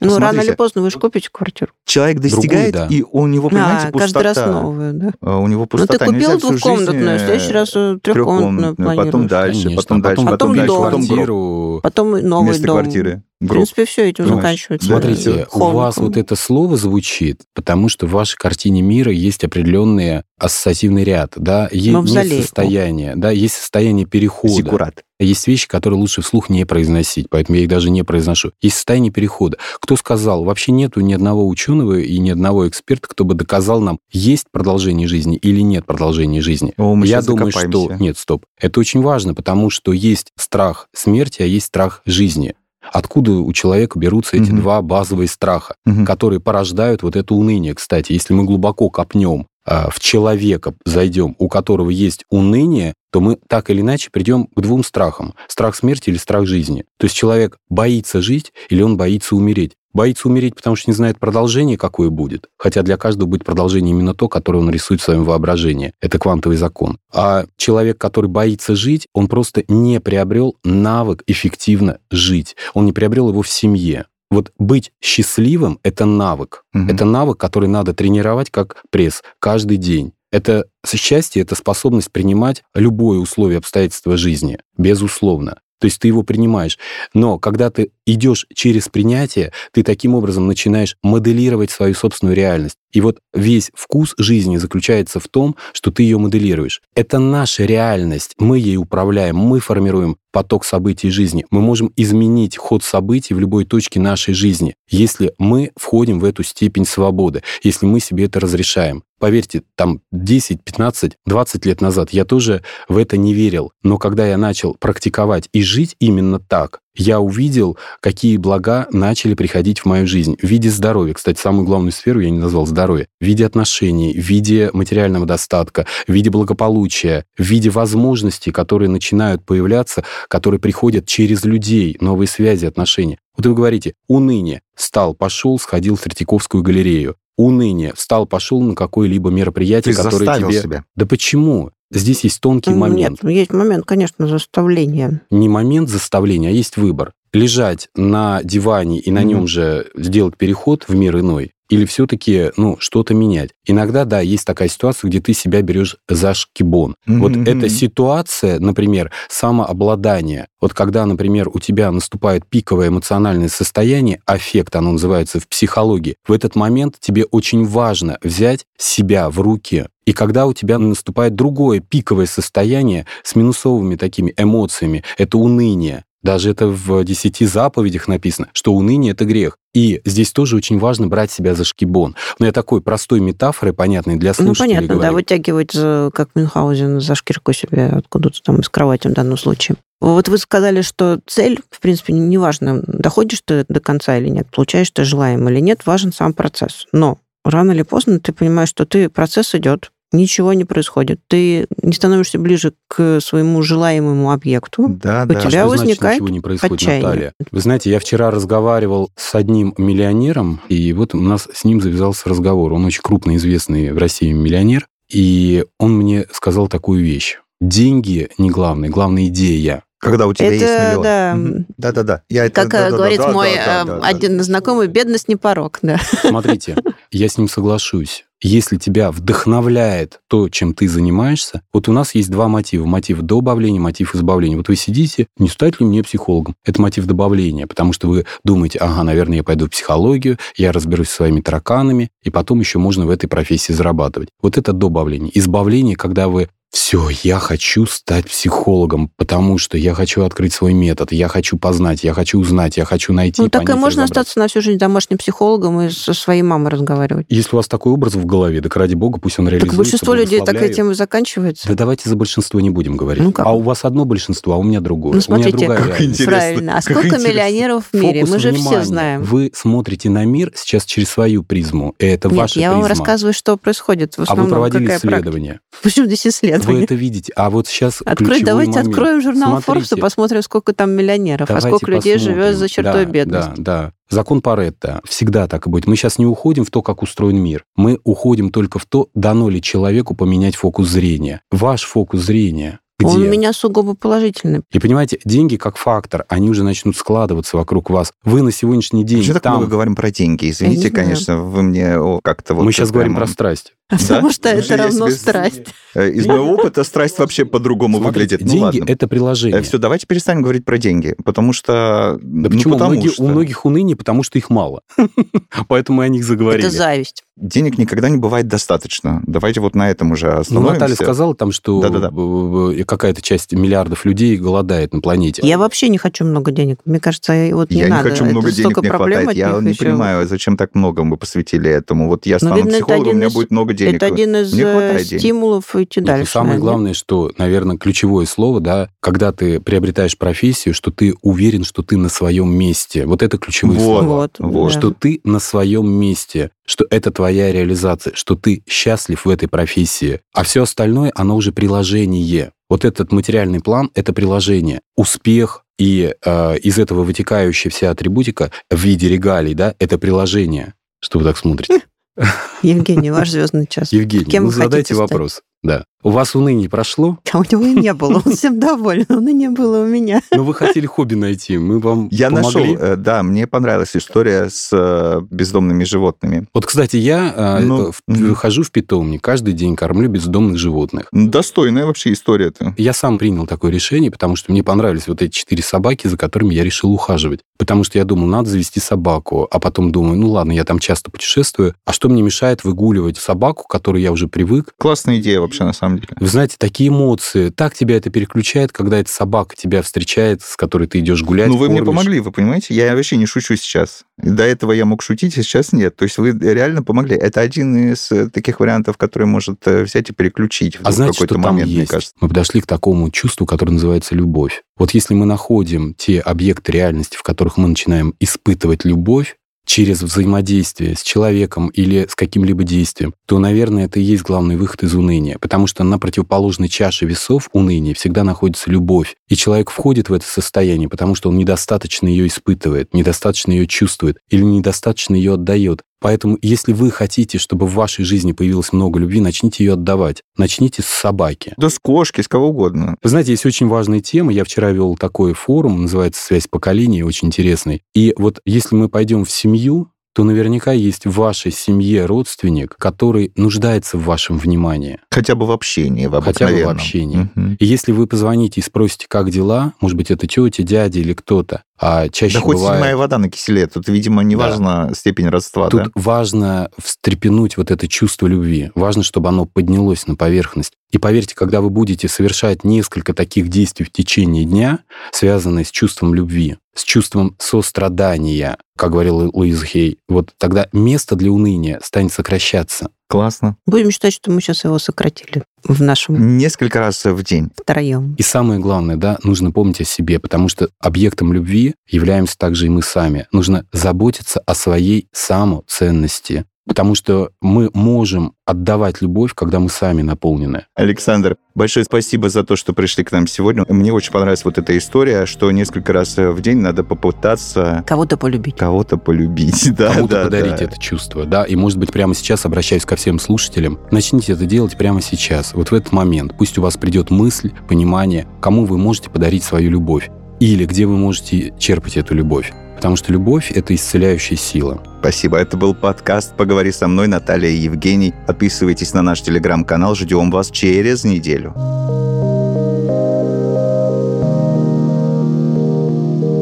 Ну, 0.00 0.10
рано 0.14 0.26
Смотрите. 0.30 0.46
или 0.48 0.54
поздно 0.56 0.82
вы 0.82 0.90
же 0.92 0.98
купите 1.00 1.28
квартиру. 1.32 1.72
Человек 1.84 2.20
достигает, 2.20 2.72
да. 2.72 2.86
и 2.88 3.02
у 3.02 3.26
него, 3.26 3.48
понимаете, 3.48 3.88
а, 3.92 3.98
каждый 3.98 4.22
раз 4.22 4.36
пустота. 4.36 4.62
новую, 4.62 4.92
да. 4.94 5.10
А, 5.20 5.38
У 5.38 5.48
него 5.48 5.62
Ну, 5.62 5.66
пустота. 5.66 6.04
ты 6.06 6.12
Нельзя 6.12 6.34
купил 6.34 6.50
двухкомнатную, 6.50 7.16
в 7.18 7.20
следующий 7.20 7.50
э, 7.50 7.54
раз 7.54 7.70
э, 7.74 7.98
трехкомнатную 8.00 8.76
трехкомнатную, 8.76 8.76
потом 8.76 8.94
планируешь. 9.10 9.30
дальше, 9.30 9.62
Конечно, 9.64 9.82
потом 9.82 10.02
дальше, 10.02 10.16
потом 10.24 10.30
потом 10.38 10.54
дальше, 10.56 10.66
дом. 10.68 10.84
потом 10.84 11.06
квартиру. 11.06 11.80
Потом 11.82 12.10
новый 12.28 12.44
Вместо 12.46 12.66
дом. 12.66 12.76
квартиры. 12.78 13.22
В 13.40 13.46
Гроб. 13.46 13.58
принципе, 13.58 13.84
все 13.84 14.08
этим 14.08 14.24
Понимаешь? 14.24 14.42
заканчивается. 14.42 14.88
Смотрите, 14.88 15.30
у 15.52 15.58
вас 15.70 15.94
холмиком. 15.94 16.04
вот 16.04 16.16
это 16.16 16.34
слово 16.34 16.76
звучит, 16.76 17.42
потому 17.54 17.88
что 17.88 18.06
в 18.06 18.10
вашей 18.10 18.36
картине 18.36 18.82
мира 18.82 19.12
есть 19.12 19.44
определенный 19.44 20.22
ассоциативный 20.38 21.04
ряд, 21.04 21.34
да, 21.36 21.68
есть 21.70 21.92
Мавзолей. 21.92 22.42
состояние, 22.42 23.14
да, 23.14 23.30
есть 23.30 23.54
состояние 23.54 24.06
перехода. 24.06 24.54
Зиккурат. 24.54 25.04
Есть 25.20 25.46
вещи, 25.46 25.68
которые 25.68 25.98
лучше 26.00 26.22
вслух 26.22 26.48
не 26.48 26.64
произносить, 26.64 27.28
поэтому 27.28 27.56
я 27.56 27.64
их 27.64 27.68
даже 27.68 27.90
не 27.90 28.04
произношу. 28.04 28.52
Есть 28.60 28.76
состояние 28.76 29.12
перехода. 29.12 29.56
Кто 29.80 29.96
сказал? 29.96 30.44
Вообще 30.44 30.72
нету 30.72 31.00
ни 31.00 31.12
одного 31.12 31.46
ученого 31.46 31.98
и 31.98 32.18
ни 32.18 32.30
одного 32.30 32.68
эксперта, 32.68 33.08
кто 33.08 33.24
бы 33.24 33.34
доказал 33.34 33.80
нам, 33.80 33.98
есть 34.10 34.46
продолжение 34.50 35.06
жизни 35.06 35.36
или 35.36 35.60
нет 35.60 35.86
продолжения 35.86 36.40
жизни. 36.40 36.72
О, 36.76 36.94
мы 36.94 37.06
я 37.06 37.22
думаю, 37.22 37.50
что... 37.52 37.60
закопаемся. 37.60 38.02
Нет, 38.02 38.18
стоп. 38.18 38.46
Это 38.60 38.80
очень 38.80 39.02
важно, 39.02 39.34
потому 39.34 39.70
что 39.70 39.92
есть 39.92 40.32
страх 40.36 40.88
смерти, 40.92 41.42
а 41.42 41.46
есть 41.46 41.66
страх 41.66 42.02
жизни. 42.04 42.54
Откуда 42.92 43.32
у 43.32 43.52
человека 43.52 43.98
берутся 43.98 44.36
эти 44.36 44.50
Мгм. 44.50 44.60
два 44.60 44.82
базовые 44.82 45.28
страха, 45.28 45.74
Мгм. 45.84 46.04
которые 46.06 46.40
порождают 46.40 47.02
вот 47.02 47.16
это 47.16 47.34
уныние? 47.34 47.74
Кстати, 47.74 48.12
если 48.12 48.34
мы 48.34 48.44
глубоко 48.44 48.90
копнем 48.90 49.46
а, 49.70 49.90
в 49.90 50.00
человека, 50.00 50.72
зайдем, 50.86 51.36
у 51.38 51.48
которого 51.48 51.90
есть 51.90 52.24
уныние, 52.30 52.94
то 53.10 53.20
мы 53.20 53.38
так 53.48 53.70
или 53.70 53.80
иначе 53.80 54.10
придем 54.10 54.46
к 54.46 54.60
двум 54.60 54.84
страхам. 54.84 55.34
Страх 55.48 55.76
смерти 55.76 56.10
или 56.10 56.16
страх 56.16 56.46
жизни. 56.46 56.84
То 56.98 57.04
есть 57.06 57.16
человек 57.16 57.56
боится 57.68 58.20
жить 58.20 58.52
или 58.68 58.82
он 58.82 58.96
боится 58.96 59.36
умереть. 59.36 59.72
Боится 59.94 60.28
умереть, 60.28 60.54
потому 60.54 60.76
что 60.76 60.90
не 60.90 60.94
знает 60.94 61.18
продолжение, 61.18 61.78
какое 61.78 62.10
будет. 62.10 62.48
Хотя 62.58 62.82
для 62.82 62.96
каждого 62.96 63.28
будет 63.28 63.44
продолжение 63.44 63.92
именно 63.92 64.14
то, 64.14 64.28
которое 64.28 64.58
он 64.58 64.70
рисует 64.70 65.00
в 65.00 65.04
своем 65.04 65.24
воображении. 65.24 65.92
Это 66.00 66.18
квантовый 66.18 66.58
закон. 66.58 66.98
А 67.12 67.46
человек, 67.56 67.98
который 67.98 68.28
боится 68.28 68.76
жить, 68.76 69.08
он 69.14 69.28
просто 69.28 69.64
не 69.66 69.98
приобрел 69.98 70.56
навык 70.62 71.22
эффективно 71.26 71.98
жить. 72.10 72.54
Он 72.74 72.84
не 72.84 72.92
приобрел 72.92 73.30
его 73.30 73.42
в 73.42 73.48
семье. 73.48 74.06
Вот 74.30 74.52
быть 74.58 74.92
счастливым– 75.00 75.78
это 75.82 76.04
навык. 76.04 76.64
Мгм. 76.74 76.90
Это 76.90 77.04
навык, 77.04 77.38
который 77.38 77.68
надо 77.68 77.94
тренировать 77.94 78.50
как 78.50 78.82
пресс 78.90 79.22
каждый 79.40 79.78
день. 79.78 80.12
Это 80.30 80.66
счастье, 80.86 81.42
это 81.42 81.54
способность 81.54 82.12
принимать 82.12 82.62
любое 82.74 83.18
условие 83.18 83.58
обстоятельства 83.58 84.16
жизни, 84.16 84.58
безусловно. 84.76 85.60
То 85.80 85.86
есть 85.86 86.00
ты 86.00 86.08
его 86.08 86.22
принимаешь. 86.22 86.78
Но 87.14 87.38
когда 87.38 87.70
ты 87.70 87.92
идешь 88.12 88.46
через 88.54 88.88
принятие, 88.88 89.52
ты 89.72 89.82
таким 89.82 90.14
образом 90.14 90.46
начинаешь 90.46 90.96
моделировать 91.02 91.70
свою 91.70 91.94
собственную 91.94 92.36
реальность. 92.36 92.76
И 92.92 93.00
вот 93.00 93.18
весь 93.34 93.70
вкус 93.74 94.14
жизни 94.16 94.56
заключается 94.56 95.20
в 95.20 95.28
том, 95.28 95.56
что 95.72 95.90
ты 95.90 96.02
ее 96.04 96.18
моделируешь. 96.18 96.80
Это 96.94 97.18
наша 97.18 97.64
реальность. 97.64 98.34
Мы 98.38 98.58
ей 98.58 98.76
управляем, 98.76 99.36
мы 99.36 99.60
формируем 99.60 100.16
поток 100.32 100.64
событий 100.64 101.10
жизни. 101.10 101.44
Мы 101.50 101.60
можем 101.60 101.92
изменить 101.96 102.56
ход 102.56 102.82
событий 102.82 103.34
в 103.34 103.40
любой 103.40 103.64
точке 103.64 104.00
нашей 104.00 104.34
жизни, 104.34 104.74
если 104.88 105.32
мы 105.38 105.72
входим 105.76 106.20
в 106.20 106.24
эту 106.24 106.42
степень 106.42 106.86
свободы, 106.86 107.42
если 107.62 107.86
мы 107.86 108.00
себе 108.00 108.24
это 108.24 108.40
разрешаем. 108.40 109.02
Поверьте, 109.18 109.62
там 109.74 110.00
10, 110.12 110.62
15, 110.62 111.16
20 111.26 111.66
лет 111.66 111.80
назад 111.80 112.10
я 112.10 112.24
тоже 112.24 112.62
в 112.88 112.96
это 112.98 113.16
не 113.16 113.34
верил. 113.34 113.72
Но 113.82 113.98
когда 113.98 114.26
я 114.26 114.38
начал 114.38 114.74
практиковать 114.74 115.48
и 115.52 115.62
жить 115.62 115.96
именно 115.98 116.38
так, 116.38 116.80
я 116.98 117.20
увидел, 117.20 117.78
какие 118.00 118.36
блага 118.36 118.86
начали 118.90 119.34
приходить 119.34 119.80
в 119.80 119.86
мою 119.86 120.06
жизнь 120.06 120.36
в 120.40 120.46
виде 120.46 120.68
здоровья. 120.70 121.14
Кстати, 121.14 121.38
самую 121.40 121.64
главную 121.64 121.92
сферу 121.92 122.20
я 122.20 122.30
не 122.30 122.38
назвал 122.38 122.66
здоровье. 122.66 123.06
В 123.20 123.24
виде 123.24 123.46
отношений, 123.46 124.12
в 124.12 124.22
виде 124.22 124.70
материального 124.72 125.24
достатка, 125.24 125.86
в 126.06 126.12
виде 126.12 126.28
благополучия, 126.28 127.24
в 127.38 127.42
виде 127.42 127.70
возможностей, 127.70 128.50
которые 128.50 128.88
начинают 128.88 129.44
появляться, 129.46 130.04
которые 130.28 130.60
приходят 130.60 131.06
через 131.06 131.44
людей, 131.44 131.96
новые 132.00 132.28
связи, 132.28 132.66
отношения. 132.66 133.18
Вот 133.36 133.46
вы 133.46 133.54
говорите, 133.54 133.94
уныние. 134.08 134.62
Встал, 134.74 135.14
пошел, 135.14 135.58
сходил 135.58 135.94
в 135.94 136.00
Третьяковскую 136.00 136.62
галерею. 136.62 137.16
Уныние. 137.36 137.92
Встал, 137.94 138.26
пошел 138.26 138.60
на 138.60 138.74
какое-либо 138.74 139.30
мероприятие, 139.30 139.94
Ты 139.94 140.02
которое 140.02 140.38
тебе... 140.38 140.60
себя. 140.60 140.84
Да 140.96 141.06
почему? 141.06 141.70
Здесь 141.90 142.24
есть 142.24 142.40
тонкий 142.40 142.74
момент. 142.74 143.22
Нет, 143.22 143.32
есть 143.32 143.52
момент, 143.52 143.84
конечно, 143.86 144.26
заставления. 144.26 145.22
Не 145.30 145.48
момент 145.48 145.88
заставления, 145.88 146.48
а 146.48 146.52
есть 146.52 146.76
выбор. 146.76 147.12
Лежать 147.32 147.88
на 147.94 148.42
диване 148.42 148.98
и 149.00 149.10
на 149.10 149.20
Мгм. 149.20 149.28
нем 149.28 149.46
же 149.46 149.86
сделать 149.94 150.36
переход 150.36 150.84
в 150.88 150.94
мир 150.94 151.18
иной, 151.18 151.52
или 151.68 151.84
все-таки, 151.84 152.50
ну, 152.56 152.76
что-то 152.80 153.14
менять. 153.14 153.50
Иногда, 153.66 154.04
да, 154.04 154.20
есть 154.20 154.44
такая 154.44 154.68
ситуация, 154.68 155.08
где 155.08 155.20
ты 155.20 155.34
себя 155.34 155.62
берешь 155.62 155.96
за 156.08 156.34
шкибон. 156.34 156.96
Вот 157.06 157.32
Мгм. 157.32 157.44
эта 157.44 157.68
ситуация, 157.68 158.58
например, 158.58 159.10
самообладание. 159.28 160.46
Вот 160.60 160.74
когда, 160.74 161.06
например, 161.06 161.48
у 161.52 161.58
тебя 161.58 161.90
наступает 161.90 162.46
пиковое 162.46 162.88
эмоциональное 162.88 163.48
состояние, 163.48 164.20
аффект, 164.26 164.74
оно 164.76 164.92
называется 164.92 165.40
в 165.40 165.48
психологии, 165.48 166.16
в 166.26 166.32
этот 166.32 166.54
момент 166.56 166.96
тебе 167.00 167.24
очень 167.24 167.64
важно 167.66 168.18
взять 168.22 168.64
себя 168.76 169.30
в 169.30 169.40
руки. 169.40 169.86
И 170.06 170.12
когда 170.14 170.46
у 170.46 170.54
тебя 170.54 170.78
наступает 170.78 171.34
другое 171.34 171.80
пиковое 171.80 172.24
состояние 172.24 173.04
с 173.22 173.36
минусовыми 173.36 173.96
такими 173.96 174.32
эмоциями, 174.38 175.04
это 175.18 175.36
уныние, 175.36 176.04
даже 176.22 176.50
это 176.50 176.66
в 176.66 177.04
десяти 177.04 177.46
заповедях 177.46 178.08
написано, 178.08 178.48
что 178.52 178.72
уныние— 178.74 179.12
это 179.14 179.24
грех. 179.24 179.56
И 179.74 180.00
здесь 180.04 180.32
тоже 180.32 180.56
очень 180.56 180.78
важно 180.78 181.06
брать 181.06 181.30
себя 181.30 181.54
за 181.54 181.64
шкибон. 181.64 182.16
Но 182.38 182.46
я 182.46 182.52
такой 182.52 182.80
простой 182.80 183.20
метафорой, 183.20 183.72
понятной 183.72 184.16
для 184.16 184.32
Ну, 184.38 184.46
слушателей 184.46 184.76
понятно, 184.76 184.88
да, 184.88 184.94
говорю. 184.94 185.14
вытягивать, 185.14 185.72
за, 185.72 186.10
как 186.12 186.30
Мюнхгаузен, 186.34 187.00
за 187.00 187.14
шкирку 187.14 187.52
себе 187.52 187.86
откуда-то 187.86 188.42
там 188.42 188.60
из 188.60 188.68
кровати 188.68 189.08
в 189.08 189.12
данном 189.12 189.36
случае. 189.36 189.76
Вот 190.00 190.28
вы 190.28 190.38
сказали, 190.38 190.82
что 190.82 191.20
цель, 191.26 191.60
в 191.70 191.80
принципе, 191.80 192.12
неважно, 192.12 192.82
доходишь 192.86 193.42
ты 193.44 193.64
до 193.68 193.80
конца 193.80 194.16
или 194.16 194.28
нет, 194.28 194.48
получаешь 194.50 194.90
ты 194.90 195.04
желаемое 195.04 195.52
или 195.52 195.60
нет, 195.60 195.86
важен 195.86 196.12
сам 196.12 196.32
процесс. 196.32 196.86
Но 196.92 197.18
рано 197.44 197.72
или 197.72 197.82
поздно 197.82 198.20
ты 198.20 198.32
понимаешь, 198.32 198.68
что 198.68 198.86
ты, 198.86 199.08
процесс 199.08 199.54
идет, 199.54 199.90
ничего 200.12 200.52
не 200.52 200.64
происходит. 200.64 201.20
Ты 201.28 201.66
не 201.82 201.92
становишься 201.92 202.38
ближе 202.38 202.72
к 202.88 203.20
своему 203.20 203.62
желаемому 203.62 204.32
объекту. 204.32 204.86
Да, 204.88 205.24
У 205.24 205.32
да. 205.32 205.40
тебя 205.40 205.50
Что 205.50 205.68
значит, 205.68 205.80
возникает 205.80 206.14
ничего 206.20 206.28
не 206.28 206.40
происходит, 206.40 206.74
отчаяние. 206.74 207.02
Наталья? 207.02 207.32
Вы 207.50 207.60
знаете, 207.60 207.90
я 207.90 207.98
вчера 207.98 208.30
разговаривал 208.30 209.10
с 209.16 209.34
одним 209.34 209.74
миллионером, 209.76 210.60
и 210.68 210.92
вот 210.92 211.14
у 211.14 211.20
нас 211.20 211.48
с 211.52 211.64
ним 211.64 211.80
завязался 211.80 212.28
разговор. 212.28 212.72
Он 212.72 212.84
очень 212.84 213.02
крупный, 213.02 213.36
известный 213.36 213.92
в 213.92 213.98
России 213.98 214.32
миллионер, 214.32 214.86
и 215.10 215.64
он 215.78 215.96
мне 215.96 216.26
сказал 216.32 216.68
такую 216.68 217.02
вещь. 217.04 217.38
Деньги 217.60 218.28
не 218.38 218.50
главное, 218.50 218.88
главная 218.88 219.26
идея. 219.26 219.82
Когда 220.00 220.28
у 220.28 220.32
тебя 220.32 220.46
Это, 220.46 220.54
есть 220.54 220.64
миллион. 220.90 221.02
да, 221.02 221.34
Мгм. 221.34 221.66
Да-да-да. 221.76 222.22
Я 222.28 222.44
это- 222.44 222.54
Как 222.54 222.66
э, 222.66 222.70
да-да-да, 222.70 222.96
говорит 222.96 223.18
да-да-да, 223.18 223.34
мой 223.34 223.50
э, 223.50 223.64
да-да-да. 223.66 224.06
один 224.06 224.40
знакомый, 224.44 224.86
бедность 224.86 225.26
не 225.26 225.34
порог, 225.34 225.80
да. 225.82 225.98
Смотрите, 226.20 226.76
я 227.10 227.28
с 227.28 227.38
ним 227.38 227.48
соглашусь. 227.48 228.24
Если 228.40 228.76
тебя 228.76 229.10
вдохновляет 229.10 230.20
то, 230.28 230.48
чем 230.48 230.72
ты 230.72 230.88
занимаешься, 230.88 231.62
вот 231.72 231.88
у 231.88 231.92
нас 231.92 232.14
есть 232.14 232.30
два 232.30 232.46
мотива. 232.46 232.86
Мотив 232.86 233.20
добавления, 233.22 233.80
мотив 233.80 234.14
избавления. 234.14 234.56
Вот 234.56 234.68
вы 234.68 234.76
сидите, 234.76 235.26
не 235.38 235.48
стать 235.48 235.80
ли 235.80 235.86
мне 235.86 236.04
психологом? 236.04 236.54
Это 236.64 236.80
мотив 236.80 237.06
добавления, 237.06 237.66
потому 237.66 237.92
что 237.92 238.08
вы 238.08 238.26
думаете, 238.44 238.78
ага, 238.78 239.02
наверное, 239.02 239.38
я 239.38 239.44
пойду 239.44 239.66
в 239.66 239.70
психологию, 239.70 240.38
я 240.56 240.70
разберусь 240.70 241.08
со 241.08 241.16
своими 241.16 241.40
тараканами, 241.40 242.10
и 242.22 242.30
потом 242.30 242.60
еще 242.60 242.78
можно 242.78 243.06
в 243.06 243.10
этой 243.10 243.26
профессии 243.26 243.72
зарабатывать. 243.72 244.28
Вот 244.40 244.56
это 244.56 244.72
добавление. 244.72 245.36
Избавление, 245.36 245.96
когда 245.96 246.28
вы 246.28 246.48
все, 246.70 247.08
я 247.22 247.38
хочу 247.38 247.86
стать 247.86 248.26
психологом, 248.26 249.10
потому 249.16 249.56
что 249.56 249.78
я 249.78 249.94
хочу 249.94 250.22
открыть 250.22 250.52
свой 250.52 250.74
метод, 250.74 251.12
я 251.12 251.28
хочу 251.28 251.56
познать, 251.56 252.04
я 252.04 252.12
хочу 252.12 252.38
узнать, 252.38 252.76
я 252.76 252.84
хочу 252.84 253.12
найти. 253.14 253.40
Ну, 253.40 253.48
так 253.48 253.68
и 253.70 253.72
можно 253.72 254.04
остаться 254.04 254.38
на 254.38 254.48
всю 254.48 254.60
жизнь 254.60 254.78
домашним 254.78 255.16
психологом 255.16 255.80
и 255.80 255.90
со 255.90 256.12
своей 256.12 256.42
мамой 256.42 256.70
разговаривать. 256.70 257.26
Если 257.30 257.54
у 257.54 257.56
вас 257.56 257.68
такой 257.68 257.92
образ 257.92 258.14
в 258.14 258.26
голове, 258.26 258.60
так 258.60 258.76
ради 258.76 258.94
бога, 258.94 259.18
пусть 259.18 259.38
он 259.38 259.48
реализуется. 259.48 259.76
Так 259.76 259.78
большинство 259.78 260.14
людей 260.14 260.40
так 260.44 260.60
этим 260.60 260.90
и 260.90 260.94
заканчивается. 260.94 261.68
Да 261.68 261.74
давайте 261.74 262.08
за 262.08 262.16
большинство 262.16 262.60
не 262.60 262.70
будем 262.70 262.96
говорить. 262.96 263.24
Ну, 263.24 263.32
как? 263.32 263.46
А 263.46 263.52
у 263.52 263.60
вас 263.60 263.84
одно 263.84 264.04
большинство, 264.04 264.52
а 264.52 264.56
у 264.56 264.62
меня 264.62 264.80
другое. 264.80 265.14
Ну, 265.14 265.20
смотрите, 265.22 265.56
у 265.56 265.60
меня 265.60 265.68
другая 265.68 265.92
как 265.92 266.02
интересно. 266.02 266.26
Правильно. 266.26 266.76
А 266.76 266.82
сколько 266.82 267.06
интересно. 267.06 267.28
миллионеров 267.28 267.84
в 267.90 267.96
мире? 267.96 268.20
Фокус 268.20 268.30
Мы 268.30 268.38
же 268.40 268.50
внимания. 268.50 268.68
все 268.68 268.84
знаем. 268.84 269.22
Вы 269.22 269.50
смотрите 269.54 270.10
на 270.10 270.24
мир 270.26 270.52
сейчас 270.54 270.84
через 270.84 271.08
свою 271.08 271.42
призму. 271.42 271.94
И 271.98 272.04
это 272.04 272.28
Нет, 272.28 272.38
ваша 272.38 272.60
я 272.60 272.68
призма. 272.68 272.80
вам 272.82 272.88
рассказываю, 272.90 273.32
что 273.32 273.56
происходит 273.56 274.16
в 274.18 274.22
основном. 274.22 274.44
А 274.44 274.48
вы 274.48 274.50
проводили 274.50 274.82
какая 274.84 274.98
исследования? 274.98 275.48
Практика. 275.48 275.68
Почему 275.82 276.06
здесь 276.06 276.26
исследования? 276.26 276.57
Вы 276.64 276.82
это 276.82 276.94
видите. 276.94 277.32
А 277.36 277.50
вот 277.50 277.66
сейчас 277.66 278.02
Открой, 278.04 278.42
давайте 278.42 278.72
момент. 278.72 278.88
откроем 278.88 279.22
журнал. 279.22 279.58
Forbes 279.58 279.96
и 279.96 280.00
посмотрим, 280.00 280.42
сколько 280.42 280.72
там 280.72 280.90
миллионеров, 280.90 281.48
Давайте 281.48 281.68
а 281.68 281.70
сколько 281.70 281.90
людей 281.90 282.14
посмотрим. 282.14 282.34
живет 282.34 282.56
за 282.56 282.68
чертой 282.68 283.04
да, 283.04 283.10
бедности. 283.10 283.52
Да, 283.56 283.82
да. 283.82 283.92
Закон 284.10 284.40
Паретта. 284.40 285.00
Всегда 285.04 285.46
так 285.48 285.66
и 285.66 285.70
будет. 285.70 285.86
Мы 285.86 285.96
сейчас 285.96 286.18
не 286.18 286.26
уходим 286.26 286.64
в 286.64 286.70
то, 286.70 286.82
как 286.82 287.02
устроен 287.02 287.36
мир. 287.38 287.64
Мы 287.76 287.98
уходим 288.04 288.50
только 288.50 288.78
в 288.78 288.86
то, 288.86 289.08
дано 289.14 289.48
ли 289.48 289.60
человеку 289.60 290.14
поменять 290.14 290.56
фокус 290.56 290.88
зрения. 290.88 291.42
Ваш 291.50 291.84
фокус 291.84 292.22
зрения 292.22 292.80
где? 292.98 293.08
Он 293.08 293.22
у 293.22 293.26
меня 293.26 293.52
сугубо 293.52 293.94
положительный. 293.94 294.62
И 294.72 294.78
понимаете, 294.78 295.18
деньги 295.24 295.56
как 295.56 295.76
фактор, 295.76 296.24
они 296.28 296.50
уже 296.50 296.64
начнут 296.64 296.96
складываться 296.96 297.56
вокруг 297.56 297.90
вас. 297.90 298.12
Вы 298.24 298.42
на 298.42 298.50
сегодняшний 298.50 299.04
день 299.04 299.18
Почему 299.18 299.34
так 299.34 299.42
там... 299.44 299.56
много 299.56 299.70
говорим 299.70 299.94
про 299.94 300.10
деньги? 300.10 300.50
Извините, 300.50 300.90
конечно, 300.90 301.38
вы 301.38 301.62
мне 301.62 301.98
о, 301.98 302.20
как-то 302.22 302.54
вот... 302.54 302.64
Мы 302.64 302.72
сейчас 302.72 302.90
говорим 302.90 303.12
прямо- 303.14 303.26
про 303.26 303.32
страсть. 303.32 303.74
Потому 303.88 304.30
что 304.30 304.50
Уже 304.50 304.58
это 304.58 304.74
я 304.74 304.82
равно 304.84 305.08
себе- 305.08 305.18
страсть. 305.18 305.62
Э, 305.94 306.10
Из 306.10 306.26
моего 306.26 306.50
опыта 306.52 306.84
страсть 306.84 307.18
вообще 307.18 307.44
по-другому 307.44 307.98
Смотрите, 307.98 308.36
выглядит. 308.36 308.40
Ну, 308.42 308.52
деньги 308.52 308.80
ладно. 308.80 308.92
это 308.92 309.08
приложение. 309.08 309.62
Все, 309.62 309.78
давайте 309.78 310.06
перестанем 310.06 310.42
говорить 310.42 310.64
про 310.64 310.76
деньги, 310.76 311.14
потому 311.24 311.52
что... 311.52 312.18
Да 312.20 312.50
ну, 312.50 312.50
почему? 312.50 312.78
что 313.08 313.22
У 313.22 313.28
многих 313.28 313.64
уныние, 313.64 313.96
потому 313.96 314.22
что 314.22 314.38
их 314.38 314.50
мало. 314.50 314.82
Поэтому 315.68 315.98
мы 315.98 316.04
о 316.04 316.08
них 316.08 316.24
заговорили. 316.24 316.66
Это 316.66 316.76
зависть. 316.76 317.24
Денег 317.40 317.78
никогда 317.78 318.08
не 318.08 318.16
бывает 318.18 318.48
достаточно. 318.48 319.22
Давайте 319.26 319.60
вот 319.60 319.74
на 319.74 319.90
этом 319.90 320.12
уже 320.12 320.26
Ну, 320.30 320.38
остановимся. 320.40 320.72
Наталья 320.74 320.94
сказала 320.96 321.34
там, 321.34 321.52
что 321.52 321.80
Да-да-да. 321.80 322.10
э, 322.14 322.80
э, 322.80 322.84
какая-то 322.84 323.22
часть 323.22 323.52
миллиардов 323.52 324.04
людей 324.04 324.36
голодает 324.36 324.92
на 324.92 325.00
планете. 325.00 325.42
Я 325.44 325.58
вообще 325.58 325.88
не 325.88 325.98
хочу 325.98 326.24
много 326.24 326.50
денег. 326.52 326.78
Мне 326.84 327.00
кажется, 327.00 327.32
вот 327.52 327.70
не 327.70 327.78
я 327.80 327.88
надо. 327.88 328.04
не 328.04 328.10
хочу 328.10 328.24
Это 328.24 328.32
много 328.32 328.50
денег, 328.50 328.60
столько 328.60 328.80
мне 328.80 328.90
проблем 328.90 329.22
хватает. 329.24 329.38
Я 329.38 329.60
не 329.60 329.70
еще. 329.70 329.84
понимаю, 329.84 330.26
зачем 330.28 330.56
так 330.56 330.74
много 330.74 331.04
мы 331.04 331.16
посвятили 331.16 331.70
этому. 331.70 332.08
Вот 332.08 332.26
я 332.26 332.34
Ну, 332.34 332.38
стану 332.48 332.56
видно, 332.56 332.68
это 332.70 332.78
психологом, 332.84 333.12
у 333.12 333.16
меня 333.16 333.26
из- 333.28 333.34
будет 333.34 333.50
много 333.50 333.72
денег. 333.74 333.94
Это 333.94 334.06
один 334.06 334.36
из 334.36 334.52
э, 334.58 334.62
хватает 334.72 335.06
денег. 335.06 335.20
стимулов 335.20 335.76
идти 335.76 336.00
Нет, 336.00 336.06
дальше. 336.06 336.22
и 336.24 336.26
самое 336.26 336.48
наверное. 336.54 336.70
главное, 336.72 336.94
что, 336.94 337.30
наверное, 337.38 337.76
ключевое 337.76 338.26
слово, 338.26 338.60
да, 338.60 338.88
когда 339.00 339.32
ты 339.32 339.60
приобретаешь 339.60 340.16
профессию, 340.18 340.74
что 340.74 340.90
ты 340.90 341.14
уверен, 341.22 341.64
что 341.64 341.82
ты 341.82 341.96
на 341.96 342.08
своем 342.08 342.52
месте. 342.54 343.06
Вот 343.06 343.22
это 343.22 343.38
ключевое 343.38 343.78
Вот. 343.78 343.82
слово. 344.02 344.04
Вот, 344.16 344.36
Вот. 344.38 344.72
да. 344.72 344.78
Что 344.78 344.90
ты 344.92 345.20
на 345.24 345.38
своем 345.38 345.88
месте, 345.90 346.50
что 346.64 346.86
это 346.90 347.10
твоя 347.10 347.27
реализация, 347.30 348.14
что 348.14 348.34
ты 348.34 348.62
счастлив 348.68 349.24
в 349.24 349.28
этой 349.28 349.48
профессии, 349.48 350.20
а 350.32 350.42
все 350.42 350.62
остальное, 350.62 351.12
оно 351.14 351.36
уже 351.36 351.52
приложение. 351.52 352.52
Вот 352.68 352.84
этот 352.84 353.12
материальный 353.12 353.60
план– 353.60 353.90
это 353.94 354.12
приложение. 354.12 354.80
Успех 354.96 355.64
и 355.78 356.14
э, 356.24 356.58
из 356.58 356.78
этого 356.78 357.04
вытекающая 357.04 357.70
вся 357.70 357.90
атрибутика 357.90 358.50
в 358.70 358.78
виде 358.78 359.08
регалий, 359.08 359.54
да, 359.54 359.74
это 359.78 359.98
приложение. 359.98 360.74
Что 361.00 361.18
вы 361.18 361.24
так 361.24 361.38
смотрите? 361.38 361.82
Евгений, 362.62 363.10
ваш 363.10 363.30
звездный 363.30 363.66
час. 363.66 363.92
Евгений, 363.92 364.24
Кем 364.24 364.44
ну 364.44 364.50
задайте 364.50 364.94
стать? 364.94 365.10
вопрос. 365.10 365.42
Да. 365.62 365.84
У 366.04 366.10
вас 366.10 366.34
уныние 366.36 366.68
прошло? 366.68 367.18
А 367.32 367.38
у 367.40 367.42
него 367.50 367.64
и 367.64 367.74
не 367.74 367.92
было, 367.92 368.22
он 368.24 368.32
всем 368.32 368.58
доволен, 368.60 369.06
не 369.36 369.48
было 369.48 369.82
у 369.82 369.86
меня. 369.86 370.22
Но 370.32 370.44
вы 370.44 370.54
хотели 370.54 370.86
хобби 370.86 371.14
найти, 371.14 371.58
мы 371.58 371.78
вам 371.80 372.08
Я 372.10 372.30
помогли. 372.30 372.44
нашел, 372.74 372.76
э, 372.84 372.96
да, 372.96 373.22
мне 373.22 373.46
понравилась 373.46 373.96
история 373.96 374.48
с 374.50 374.70
э, 374.72 375.20
бездомными 375.30 375.84
животными. 375.84 376.46
Вот, 376.54 376.66
кстати, 376.66 376.96
я 376.96 377.58
э, 377.60 377.64
Ну, 377.64 377.92
в- 377.92 378.34
хожу 378.34 378.62
в 378.62 378.70
питомник, 378.70 379.22
каждый 379.22 379.54
день 379.54 379.76
кормлю 379.76 380.08
бездомных 380.08 380.58
животных. 380.58 381.08
Достойная 381.12 381.84
вообще 381.86 382.12
история-то. 382.12 382.74
Я 382.78 382.92
сам 382.92 383.18
принял 383.18 383.46
такое 383.46 383.70
решение, 383.72 384.10
потому 384.10 384.36
что 384.36 384.52
мне 384.52 384.62
понравились 384.62 385.08
вот 385.08 385.20
эти 385.22 385.32
четыре 385.32 385.62
собаки, 385.62 386.06
за 386.06 386.16
которыми 386.16 386.54
я 386.54 386.64
решил 386.64 386.92
ухаживать. 386.92 387.40
Потому 387.58 387.82
что 387.84 387.98
я 387.98 388.04
думал, 388.04 388.26
надо 388.28 388.48
завести 388.50 388.78
собаку, 388.80 389.48
а 389.50 389.58
потом 389.58 389.90
думаю, 389.92 390.16
ну 390.18 390.30
ладно, 390.30 390.52
я 390.52 390.64
там 390.64 390.78
часто 390.78 391.10
путешествую, 391.10 391.74
а 391.84 391.92
что 391.92 392.08
мне 392.08 392.22
мешает 392.22 392.62
выгуливать 392.64 393.16
собаку, 393.18 393.64
к 393.64 393.70
которой 393.70 394.00
я 394.02 394.12
уже 394.12 394.28
привык? 394.28 394.72
Классная 394.78 395.18
идея 395.18 395.40
вообще, 395.40 395.64
на 395.64 395.72
самом 395.72 395.87
деле. 395.96 396.08
Вы 396.20 396.26
знаете, 396.26 396.56
такие 396.58 396.90
эмоции, 396.90 397.50
так 397.50 397.74
тебя 397.74 397.96
это 397.96 398.10
переключает, 398.10 398.72
когда 398.72 398.98
эта 398.98 399.10
собака 399.10 399.56
тебя 399.56 399.82
встречает, 399.82 400.42
с 400.42 400.56
которой 400.56 400.86
ты 400.86 401.00
идешь 401.00 401.22
гулять. 401.22 401.48
Ну, 401.48 401.56
вы 401.56 401.68
мне 401.68 401.78
кормишь. 401.78 401.96
помогли, 401.96 402.20
вы 402.20 402.30
понимаете? 402.32 402.74
Я 402.74 402.94
вообще 402.94 403.16
не 403.16 403.26
шучу 403.26 403.56
сейчас. 403.56 404.04
До 404.18 404.42
этого 404.42 404.72
я 404.72 404.84
мог 404.84 405.02
шутить, 405.02 405.38
а 405.38 405.42
сейчас 405.42 405.72
нет. 405.72 405.96
То 405.96 406.04
есть 406.04 406.18
вы 406.18 406.32
реально 406.32 406.82
помогли. 406.82 407.16
Это 407.16 407.40
один 407.40 407.92
из 407.92 408.10
э, 408.12 408.28
таких 408.28 408.60
вариантов, 408.60 408.96
который 408.96 409.26
может 409.26 409.66
э, 409.66 409.84
взять 409.84 410.10
и 410.10 410.12
переключить 410.12 410.76
в 410.76 410.86
А 410.86 410.92
знаете, 410.92 411.14
какой-то 411.14 411.34
что 411.34 411.42
там 411.42 411.52
момент, 411.54 411.70
мне 411.70 411.80
есть? 411.80 411.90
кажется. 411.90 412.14
Мы 412.20 412.28
подошли 412.28 412.60
к 412.60 412.66
такому 412.66 413.10
чувству, 413.10 413.46
которое 413.46 413.72
называется 413.72 414.14
любовь. 414.14 414.62
Вот 414.76 414.92
если 414.92 415.14
мы 415.14 415.24
находим 415.26 415.94
те 415.94 416.20
объекты 416.20 416.72
реальности, 416.72 417.16
в 417.16 417.22
которых 417.22 417.56
мы 417.56 417.68
начинаем 417.68 418.14
испытывать 418.20 418.84
любовь, 418.84 419.36
через 419.68 420.02
взаимодействие 420.02 420.96
с 420.96 421.02
человеком 421.02 421.68
или 421.68 422.06
с 422.08 422.14
каким-либо 422.14 422.64
действием, 422.64 423.14
то, 423.26 423.38
наверное, 423.38 423.84
это 423.84 424.00
и 424.00 424.02
есть 424.02 424.22
главный 424.22 424.56
выход 424.56 424.82
из 424.82 424.94
уныния. 424.94 425.36
Потому 425.38 425.66
что 425.66 425.84
на 425.84 425.98
противоположной 425.98 426.68
чаше 426.68 427.04
весов 427.04 427.50
уныния 427.52 427.94
всегда 427.94 428.24
находится 428.24 428.70
любовь. 428.70 429.14
И 429.28 429.36
человек 429.36 429.70
входит 429.70 430.08
в 430.08 430.14
это 430.14 430.26
состояние, 430.26 430.88
потому 430.88 431.14
что 431.14 431.28
он 431.28 431.36
недостаточно 431.36 432.08
ее 432.08 432.26
испытывает, 432.26 432.94
недостаточно 432.94 433.52
ее 433.52 433.66
чувствует 433.66 434.16
или 434.30 434.42
недостаточно 434.42 435.14
ее 435.14 435.34
отдает. 435.34 435.82
Поэтому, 436.00 436.38
если 436.42 436.72
вы 436.72 436.90
хотите, 436.90 437.38
чтобы 437.38 437.66
в 437.66 437.74
вашей 437.74 438.04
жизни 438.04 438.32
появилось 438.32 438.72
много 438.72 438.98
любви, 439.00 439.20
начните 439.20 439.64
ее 439.64 439.72
отдавать. 439.74 440.22
Начните 440.36 440.82
с 440.82 440.86
собаки. 440.86 441.54
Да 441.56 441.70
с 441.70 441.78
кошки, 441.78 442.20
с 442.20 442.28
кого 442.28 442.48
угодно. 442.48 442.96
Вы 443.02 443.10
знаете, 443.10 443.32
есть 443.32 443.46
очень 443.46 443.68
важная 443.68 444.00
тема. 444.00 444.32
Я 444.32 444.44
вчера 444.44 444.70
вел 444.70 444.96
такой 444.96 445.32
форум, 445.34 445.82
называется 445.82 446.24
«Связь 446.24 446.46
поколений», 446.46 447.02
очень 447.02 447.28
интересный. 447.28 447.82
И 447.94 448.14
вот 448.16 448.40
если 448.44 448.76
мы 448.76 448.88
пойдем 448.88 449.24
в 449.24 449.30
семью, 449.30 449.90
то 450.14 450.24
наверняка 450.24 450.72
есть 450.72 451.06
в 451.06 451.12
вашей 451.12 451.52
семье 451.52 452.04
родственник, 452.04 452.74
который 452.76 453.30
нуждается 453.36 453.96
в 453.98 454.04
вашем 454.04 454.38
внимании. 454.38 454.98
Хотя 455.12 455.36
бы 455.36 455.46
в 455.46 455.52
общении, 455.52 456.06
в 456.06 456.10
Хотя 456.20 456.20
бы 456.20 456.22
в 456.22 456.28
обыкновенном. 456.28 456.76
общении. 456.76 457.30
Мгм. 457.36 457.56
И 457.60 457.64
если 457.64 457.92
вы 457.92 458.08
позвоните 458.08 458.60
и 458.60 458.64
спросите, 458.64 459.06
как 459.08 459.30
дела, 459.30 459.74
может 459.80 459.96
быть, 459.96 460.10
это 460.10 460.26
тетя, 460.26 460.64
дядя 460.64 460.98
или 460.98 461.12
кто-то, 461.12 461.62
а 461.78 462.08
чаще 462.08 462.34
Да 462.34 462.40
хоть 462.40 462.56
бывает... 462.56 462.76
седьмая 462.76 462.96
вода 462.96 463.18
на 463.18 463.30
киселе. 463.30 463.66
Тут, 463.66 463.88
видимо, 463.88 464.22
не 464.22 464.36
важна 464.36 464.92
степень 464.94 465.28
родства, 465.28 465.68
Тут 465.68 465.84
да? 465.84 465.90
важно 465.94 466.70
встрепенуть 466.82 467.56
вот 467.56 467.70
это 467.70 467.86
чувство 467.88 468.26
любви. 468.26 468.70
Важно, 468.74 469.02
чтобы 469.02 469.28
оно 469.28 469.44
поднялось 469.44 470.06
на 470.06 470.16
поверхность. 470.16 470.72
И 470.90 470.98
поверьте, 470.98 471.34
когда 471.34 471.60
вы 471.60 471.70
будете 471.70 472.08
совершать 472.08 472.64
несколько 472.64 473.12
таких 473.14 473.48
действий 473.48 473.84
в 473.84 473.92
течение 473.92 474.44
дня, 474.44 474.80
связанных 475.12 475.68
с 475.68 475.70
чувством 475.70 476.14
любви, 476.14 476.56
с 476.74 476.82
чувством 476.82 477.36
сострадания, 477.38 478.56
как 478.76 478.92
говорил 478.92 479.30
Луиза 479.34 479.66
Хей, 479.66 479.98
вот 480.08 480.30
тогда 480.38 480.68
место 480.72 481.14
для 481.14 481.30
уныния 481.30 481.80
станет 481.82 482.12
сокращаться. 482.12 482.88
Классно. 483.08 483.56
Будем 483.66 483.90
считать, 483.90 484.12
что 484.12 484.30
мы 484.30 484.40
сейчас 484.42 484.64
его 484.64 484.78
сократили 484.78 485.42
в 485.64 485.82
нашем 485.82 486.36
Несколько 486.36 486.78
раз 486.78 487.04
в 487.04 487.22
день. 487.22 487.50
втроем. 487.56 488.14
И 488.18 488.22
самое 488.22 488.60
главное, 488.60 488.96
да, 488.96 489.18
нужно 489.24 489.50
помнить 489.50 489.80
о 489.80 489.84
себе, 489.84 490.18
потому 490.18 490.48
что 490.48 490.68
объектом 490.78 491.32
любви 491.32 491.74
являемся 491.88 492.36
также 492.36 492.66
и 492.66 492.68
мы 492.68 492.82
сами. 492.82 493.26
Нужно 493.32 493.64
заботиться 493.72 494.40
о 494.40 494.54
своей 494.54 495.08
самоценности, 495.12 496.44
потому 496.68 496.94
что 496.94 497.30
мы 497.40 497.70
можем 497.74 498.34
отдавать 498.44 499.02
любовь, 499.02 499.34
когда 499.34 499.58
мы 499.58 499.68
сами 499.68 500.02
наполнены. 500.02 500.66
Александр, 500.74 501.36
большое 501.54 501.84
спасибо 501.84 502.28
за 502.28 502.44
то, 502.44 502.56
что 502.56 502.72
пришли 502.72 503.04
к 503.04 503.12
нам 503.12 503.26
сегодня. 503.26 503.64
Мне 503.68 503.92
очень 503.92 504.12
понравилась 504.12 504.44
вот 504.44 504.58
эта 504.58 504.76
история, 504.76 505.26
что 505.26 505.50
несколько 505.50 505.92
раз 505.92 506.16
в 506.16 506.40
день 506.40 506.58
надо 506.58 506.84
попытаться 506.84 507.82
Кого-то 507.86 508.16
полюбить. 508.16 508.56
кого-то 508.56 508.96
полюбить. 508.96 509.68
Да, 509.78 509.92
Кому-то 509.94 510.14
да, 510.14 510.24
подарить 510.24 510.56
да. 510.56 510.64
это 510.64 510.78
чувство, 510.80 511.24
да, 511.24 511.44
и 511.44 511.54
может 511.54 511.78
быть 511.78 511.92
прямо 511.92 512.14
сейчас 512.14 512.44
обращаюсь 512.46 512.84
ко 512.84 512.96
всем 512.96 513.18
слушателям, 513.18 513.78
начните 513.90 514.32
это 514.32 514.44
делать 514.44 514.76
прямо 514.76 515.00
сейчас, 515.00 515.54
вот 515.54 515.70
в 515.70 515.74
этот 515.74 515.92
момент. 515.92 516.34
Пусть 516.36 516.58
у 516.58 516.62
вас 516.62 516.76
придет 516.76 517.10
мысль, 517.10 517.52
понимание, 517.68 518.26
кому 518.40 518.64
вы 518.64 518.76
можете 518.76 519.08
подарить 519.10 519.44
свою 519.44 519.70
любовь 519.70 520.10
или 520.40 520.64
где 520.64 520.86
вы 520.86 520.96
можете 520.96 521.54
черпать 521.58 521.96
эту 521.96 522.14
любовь. 522.14 522.52
Потому 522.78 522.94
что 522.94 523.12
любовь— 523.12 523.50
это 523.54 523.74
исцеляющая 523.74 524.36
сила. 524.36 524.80
Спасибо. 525.00 525.36
Это 525.36 525.56
был 525.56 525.74
подкаст 525.74 526.36
«Поговори 526.36 526.70
со 526.70 526.86
мной» 526.86 527.08
Наталья 527.08 527.48
и 527.48 527.56
Евгений. 527.56 528.14
Подписывайтесь 528.28 528.94
на 528.94 529.02
наш 529.02 529.20
телеграм-канал. 529.20 529.96
Ждем 529.96 530.30
вас 530.30 530.48
через 530.48 531.02
неделю. 531.02 531.54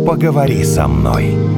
Поговори 0.07 0.62
со 0.62 0.87
мной. 0.87 1.56